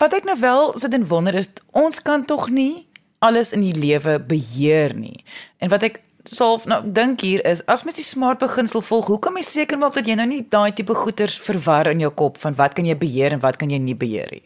Wat 0.00 0.14
ek 0.16 0.24
nou 0.24 0.38
wel 0.40 0.78
sit 0.78 0.94
en 0.94 1.06
wonder 1.06 1.34
is 1.34 1.50
ons 1.76 2.02
kan 2.02 2.24
tog 2.24 2.48
nie 2.50 2.88
alles 3.18 3.52
in 3.52 3.60
die 3.60 3.76
lewe 3.76 4.18
beheer 4.20 4.94
nie. 4.96 5.24
En 5.60 5.68
wat 5.68 5.82
ek 5.82 6.00
self 6.24 6.66
nou 6.66 6.80
dink 6.92 7.20
hier 7.20 7.44
is 7.46 7.62
as 7.66 7.84
mens 7.84 7.96
die 7.96 8.04
smart 8.04 8.38
beginsel 8.38 8.82
volg, 8.82 9.06
hoe 9.06 9.18
kan 9.18 9.32
mens 9.32 9.52
seker 9.52 9.78
maak 9.78 9.94
dat 9.94 10.06
jy 10.06 10.14
nou 10.14 10.26
nie 10.26 10.42
daai 10.48 10.72
tipe 10.72 10.94
goeters 10.94 11.38
verwar 11.40 11.90
in 11.90 12.00
jou 12.00 12.10
kop 12.10 12.38
van 12.38 12.54
wat 12.54 12.74
kan 12.74 12.86
jy 12.86 12.96
beheer 12.96 13.32
en 13.32 13.40
wat 13.40 13.56
kan 13.56 13.70
jy 13.70 13.78
nie 13.78 13.96
beheer 13.96 14.28
nie? 14.30 14.44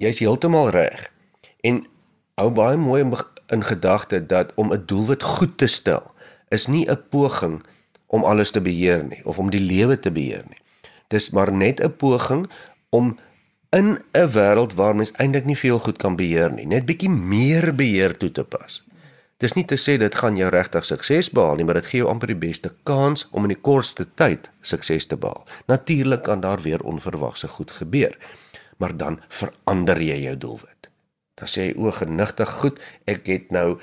Jy's 0.00 0.20
heeltemal 0.20 0.70
reg. 0.70 1.08
En 1.62 1.84
hou 2.40 2.50
baie 2.50 2.76
mooi 2.76 3.02
in, 3.02 3.14
in 3.52 3.64
gedagte 3.64 4.26
dat 4.26 4.52
om 4.56 4.72
'n 4.72 4.84
doelwit 4.86 5.22
goed 5.22 5.58
te 5.58 5.66
stel 5.66 6.14
is 6.48 6.66
nie 6.66 6.86
'n 6.88 7.02
poging 7.10 7.62
om 8.06 8.24
alles 8.24 8.50
te 8.50 8.60
beheer 8.60 9.04
nie 9.04 9.20
of 9.24 9.38
om 9.38 9.50
die 9.50 9.60
lewe 9.60 9.98
te 9.98 10.10
beheer 10.10 10.44
nie. 10.48 10.60
Dis 11.08 11.30
maar 11.30 11.52
net 11.52 11.80
'n 11.80 11.96
poging 11.96 12.46
om 12.90 13.18
in 13.70 13.98
'n 14.12 14.28
wêreld 14.28 14.74
waar 14.74 14.96
mens 14.96 15.12
eintlik 15.12 15.44
nie 15.44 15.58
veel 15.58 15.78
goed 15.78 15.98
kan 15.98 16.16
beheer 16.16 16.52
nie, 16.52 16.66
net 16.66 16.86
bietjie 16.86 17.10
meer 17.10 17.74
beheer 17.74 18.16
toe 18.16 18.32
te 18.32 18.44
pas. 18.44 18.82
Dis 19.40 19.54
nie 19.56 19.64
te 19.64 19.78
sê 19.80 19.94
dit 19.96 20.14
gaan 20.20 20.36
jou 20.36 20.50
regtig 20.52 20.84
sukses 20.84 21.30
behaal 21.32 21.56
nie, 21.56 21.64
maar 21.64 21.78
dit 21.80 21.86
gee 21.88 22.02
jou 22.02 22.10
amper 22.12 22.28
die 22.28 22.42
beste 22.42 22.74
kans 22.84 23.24
om 23.32 23.46
in 23.48 23.54
die 23.54 23.62
kortste 23.68 24.04
tyd 24.20 24.50
sukses 24.60 25.08
te 25.08 25.16
behaal. 25.16 25.46
Natuurlik 25.72 26.26
kan 26.28 26.42
daar 26.44 26.60
weer 26.60 26.84
onverwagse 26.84 27.48
goed 27.48 27.72
gebeur, 27.72 28.18
maar 28.76 28.92
dan 28.96 29.16
verander 29.28 30.02
jy 30.04 30.18
jou 30.26 30.36
doelwit. 30.44 30.90
Dan 31.40 31.48
sê 31.48 31.70
jy 31.70 31.78
o, 31.80 31.88
genigtig 31.96 32.52
goed, 32.60 32.84
ek 33.08 33.32
het 33.32 33.48
nou 33.56 33.80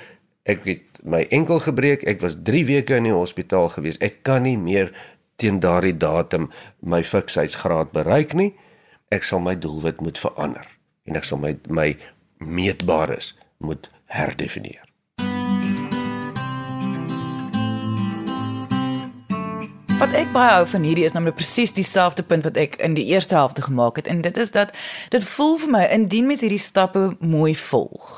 ek 0.48 0.64
het 0.64 1.02
my 1.02 1.24
enkel 1.34 1.58
gebreek, 1.60 2.06
ek 2.06 2.22
was 2.22 2.38
3 2.46 2.64
weke 2.70 2.96
in 2.96 3.10
die 3.10 3.14
hospitaal 3.16 3.68
gewees. 3.74 3.98
Ek 3.98 4.22
kan 4.22 4.46
nie 4.46 4.56
meer 4.56 4.94
teen 5.42 5.58
daardie 5.60 5.96
datum 5.98 6.48
my 6.80 7.02
fiksheidsgraad 7.02 7.90
bereik 7.94 8.32
nie. 8.38 8.52
Ek 9.10 9.26
sal 9.26 9.42
my 9.42 9.58
doelwit 9.58 10.02
moet 10.06 10.22
verander 10.22 10.70
en 11.08 11.18
ek 11.18 11.26
sal 11.26 11.42
my 11.42 11.56
my 11.66 11.92
meetbares 12.38 13.34
moet 13.58 13.90
herdefinieer. 14.14 14.87
Wat 19.98 20.12
ek 20.14 20.28
baie 20.30 20.52
hou 20.54 20.66
van 20.70 20.84
hierdie 20.86 21.02
is 21.08 21.14
namlik 21.16 21.34
presies 21.40 21.72
dieselfde 21.74 22.22
punt 22.22 22.44
wat 22.46 22.58
ek 22.60 22.76
in 22.86 22.92
die 22.94 23.08
eerste 23.10 23.34
helfte 23.34 23.64
gemaak 23.66 23.96
het 23.98 24.06
en 24.06 24.20
dit 24.22 24.36
is 24.38 24.52
dat 24.54 24.70
dit 25.10 25.24
voel 25.26 25.56
vir 25.58 25.70
my 25.74 25.80
indien 25.90 26.28
mens 26.28 26.44
hierdie 26.46 26.62
stappe 26.62 27.16
mooi 27.18 27.56
volg 27.58 28.12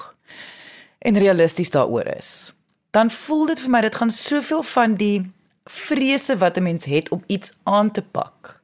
en 1.00 1.16
realisties 1.16 1.72
daaroor 1.72 2.10
is, 2.12 2.52
dan 2.92 3.08
voel 3.08 3.46
dit 3.48 3.62
vir 3.64 3.72
my 3.72 3.80
dit 3.86 3.96
gaan 3.96 4.12
soveel 4.12 4.60
van 4.74 4.98
die 5.00 5.30
vrese 5.64 6.36
wat 6.36 6.60
'n 6.60 6.68
mens 6.68 6.84
het 6.84 7.08
om 7.08 7.24
iets 7.26 7.56
aan 7.64 7.90
te 7.90 8.02
pak 8.02 8.60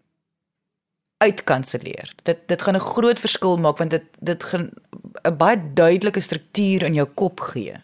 uitkanselleer. 1.24 2.12
Dit 2.22 2.38
dit 2.48 2.62
gaan 2.62 2.76
'n 2.76 2.88
groot 2.92 3.20
verskil 3.20 3.56
maak 3.56 3.78
want 3.78 3.90
dit 3.90 4.04
dit 4.20 4.42
gaan 4.42 4.70
'n 5.24 5.36
baie 5.36 5.72
duidelike 5.74 6.20
struktuur 6.20 6.82
in 6.82 6.94
jou 6.94 7.08
kop 7.14 7.40
gee. 7.40 7.74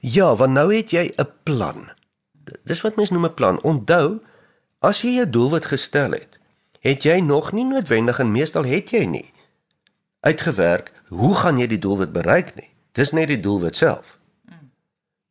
Ja, 0.00 0.34
want 0.34 0.52
nou 0.52 0.74
het 0.74 0.90
jy 0.90 1.12
'n 1.16 1.28
plan. 1.42 1.90
Dis 2.64 2.80
wat 2.80 2.96
mens 2.96 3.10
noem 3.10 3.24
'n 3.24 3.34
plan. 3.34 3.62
Onthou, 3.62 4.20
As 4.78 5.00
jy 5.02 5.20
'n 5.20 5.30
doelwit 5.30 5.64
gestel 5.64 6.10
het, 6.10 6.38
het 6.80 7.02
jy 7.02 7.20
nog 7.20 7.52
nie 7.52 7.64
noodwendig 7.64 8.18
en 8.18 8.32
meestal 8.32 8.64
het 8.64 8.90
jy 8.90 9.04
nie 9.04 9.34
uitgewerk 10.26 10.92
hoe 11.08 11.34
gaan 11.34 11.58
jy 11.58 11.68
die 11.70 11.82
doelwit 11.82 12.12
bereik 12.12 12.54
nie. 12.58 12.70
Dis 12.92 13.12
net 13.14 13.30
die 13.30 13.40
doelwit 13.40 13.76
self. 13.76 14.16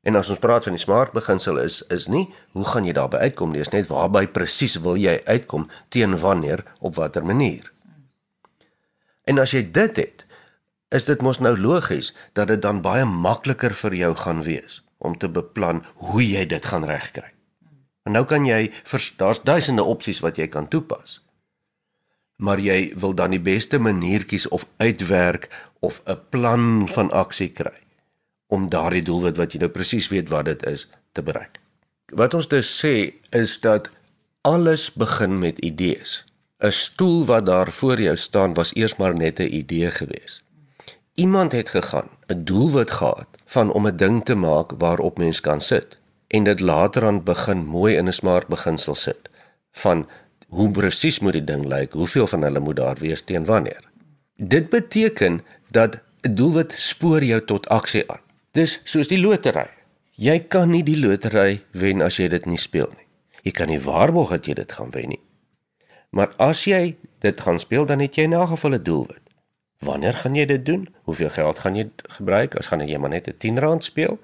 En 0.06 0.16
as 0.16 0.30
ons 0.30 0.40
praat 0.40 0.68
van 0.68 0.78
die 0.78 0.82
smart 0.82 1.16
beginsel 1.18 1.58
is 1.60 1.82
is 1.94 2.08
nie 2.08 2.28
hoe 2.54 2.66
gaan 2.70 2.86
jy 2.86 2.94
daarby 2.94 3.18
uitkom 3.26 3.52
nie, 3.52 3.64
dis 3.64 3.74
net 3.74 3.90
waarby 3.90 4.28
presies 4.30 4.78
wil 4.86 5.00
jy 5.02 5.18
uitkom 5.26 5.68
teen 5.90 6.16
wanneer 6.22 6.64
op 6.80 6.96
watter 7.02 7.26
manier. 7.26 7.72
En 9.26 9.42
as 9.42 9.56
jy 9.58 9.66
dit 9.74 9.98
het, 9.98 10.26
is 10.94 11.10
dit 11.10 11.22
mos 11.26 11.42
nou 11.42 11.56
logies 11.58 12.14
dat 12.38 12.54
dit 12.54 12.62
dan 12.62 12.84
baie 12.86 13.06
makliker 13.06 13.74
vir 13.74 13.98
jou 14.06 14.14
gaan 14.16 14.46
wees 14.46 14.84
om 14.98 15.18
te 15.18 15.28
beplan 15.28 15.84
hoe 16.08 16.22
jy 16.24 16.46
dit 16.46 16.66
gaan 16.66 16.86
regkry. 16.86 17.35
En 18.06 18.14
nou 18.14 18.26
kan 18.30 18.46
jy 18.46 18.70
daar's 19.18 19.42
duisende 19.42 19.84
opsies 19.84 20.22
wat 20.22 20.38
jy 20.38 20.46
kan 20.48 20.68
toepas. 20.70 21.22
Maar 22.38 22.60
jy 22.62 22.94
wil 23.02 23.16
dan 23.18 23.34
die 23.34 23.42
beste 23.42 23.80
manier 23.80 24.26
kies 24.30 24.48
of 24.48 24.68
uitwerk 24.78 25.50
of 25.80 26.02
'n 26.06 26.20
plan 26.30 26.88
van 26.88 27.12
aksie 27.12 27.50
kry 27.50 27.80
om 28.48 28.70
daardie 28.70 29.02
doelwit 29.02 29.38
wat 29.38 29.54
jy 29.54 29.60
nou 29.60 29.70
presies 29.70 30.08
weet 30.14 30.30
wat 30.30 30.46
dit 30.46 30.66
is 30.66 30.88
te 31.12 31.22
bereik. 31.22 31.60
Wat 32.14 32.34
ons 32.34 32.48
dus 32.48 32.70
sê 32.86 33.14
is 33.30 33.60
dat 33.60 33.90
alles 34.42 34.94
begin 34.94 35.40
met 35.40 35.60
idees. 35.60 36.24
'n 36.62 36.72
Stoel 36.72 37.26
wat 37.26 37.46
daar 37.46 37.72
voor 37.72 38.02
jou 38.02 38.18
staan 38.18 38.54
was 38.54 38.76
eers 38.76 38.96
maar 38.96 39.16
net 39.16 39.40
'n 39.40 39.54
idee 39.54 39.92
gewees. 39.92 40.44
Iemand 41.14 41.52
het 41.52 41.70
gegaan, 41.70 42.10
'n 42.28 42.44
doelwit 42.44 42.92
gehad 42.92 43.28
van 43.46 43.72
om 43.72 43.88
'n 43.88 43.98
ding 43.98 44.26
te 44.26 44.36
maak 44.36 44.72
waarop 44.78 45.18
mens 45.18 45.42
kan 45.42 45.62
sit 45.62 45.98
en 46.28 46.44
dit 46.44 46.60
later 46.60 47.06
aan 47.06 47.24
begin 47.24 47.66
mooi 47.66 47.96
in 47.96 48.08
'n 48.08 48.14
smart 48.14 48.48
beginsel 48.48 48.96
sit 48.96 49.30
van 49.72 50.08
hoe 50.48 50.72
presies 50.72 51.20
moet 51.20 51.34
die 51.34 51.44
ding 51.44 51.66
lyk, 51.66 51.94
hoeveel 51.94 52.28
van 52.28 52.42
hulle 52.42 52.60
moet 52.60 52.76
daar 52.76 52.96
wees 53.00 53.22
teen 53.22 53.46
wanneer. 53.46 53.84
Dit 54.36 54.70
beteken 54.70 55.44
dat 55.70 56.00
'n 56.22 56.34
doelwit 56.34 56.72
spoor 56.72 57.24
jou 57.24 57.46
tot 57.46 57.68
aksie 57.68 58.12
aan. 58.12 58.22
Dis 58.52 58.82
soos 58.84 59.08
die 59.08 59.20
lotery. 59.20 59.68
Jy 60.12 60.40
kan 60.40 60.70
nie 60.70 60.84
die 60.84 61.00
lotery 61.00 61.64
wen 61.72 62.02
as 62.02 62.18
jy 62.18 62.28
dit 62.28 62.46
nie 62.46 62.58
speel 62.58 62.90
nie. 62.96 63.08
Jy 63.42 63.52
kan 63.52 63.68
nie 63.68 63.80
waarborg 63.80 64.30
dat 64.30 64.46
jy 64.46 64.54
dit 64.54 64.72
gaan 64.72 64.92
wen 64.92 65.10
nie. 65.10 65.20
Maar 66.10 66.34
as 66.38 66.64
jy 66.64 66.96
dit 67.20 67.42
gaan 67.42 67.60
speel, 67.60 67.86
dan 67.86 68.00
het 68.00 68.16
jy 68.16 68.24
in 68.24 68.34
elk 68.34 68.50
geval 68.50 68.72
'n 68.72 68.84
doelwit. 68.84 69.26
Wanneer 69.80 70.14
gaan 70.14 70.36
jy 70.36 70.46
dit 70.46 70.66
doen? 70.66 70.88
Hoeveel 71.04 71.30
geld 71.30 71.60
gaan 71.60 71.76
jy 71.76 71.90
gebruik? 72.18 72.56
As 72.56 72.68
gaan 72.68 72.88
jy 72.88 72.98
maar 72.98 73.10
net 73.10 73.28
'n 73.28 73.38
10 73.38 73.60
rand 73.60 73.84
speel? 73.84 74.20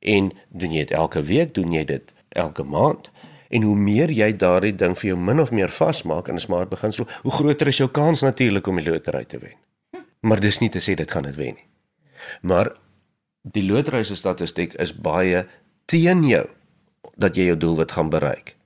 En 0.00 0.32
doen 0.48 0.72
jy 0.72 0.84
dit 0.84 0.96
elke 0.96 1.22
week, 1.22 1.54
doen 1.54 1.72
jy 1.72 1.84
dit 1.84 2.12
elke 2.28 2.62
maand? 2.62 3.10
En 3.48 3.62
hoe 3.62 3.76
meer 3.76 4.10
jy 4.10 4.36
daardie 4.36 4.74
ding 4.76 4.96
vir 4.98 5.08
jou 5.08 5.18
min 5.18 5.40
of 5.40 5.50
meer 5.50 5.72
vasmaak 5.72 6.28
in 6.28 6.34
'n 6.34 6.46
smart 6.46 6.68
beginsel, 6.68 7.06
hoe 7.22 7.32
groter 7.32 7.66
is 7.66 7.76
jou 7.76 7.88
kans 7.88 8.20
natuurlik 8.20 8.66
om 8.66 8.76
die 8.76 8.90
lotery 8.90 9.24
te 9.24 9.38
wen. 9.38 9.56
Maar 10.20 10.40
dis 10.40 10.58
nie 10.58 10.68
te 10.68 10.80
sê 10.80 10.94
dit 10.94 11.10
gaan 11.10 11.22
dit 11.22 11.36
wen 11.36 11.54
nie. 11.54 11.68
Maar 12.42 12.72
die 13.42 13.70
lotery 13.70 14.02
se 14.02 14.16
statistiek 14.16 14.74
is 14.74 14.94
baie 14.94 15.46
teen 15.84 16.24
jou 16.24 16.46
dat 17.16 17.36
jy 17.36 17.44
jou 17.44 17.56
doelwit 17.56 17.92
gaan 17.92 18.10
bereik. 18.10 18.56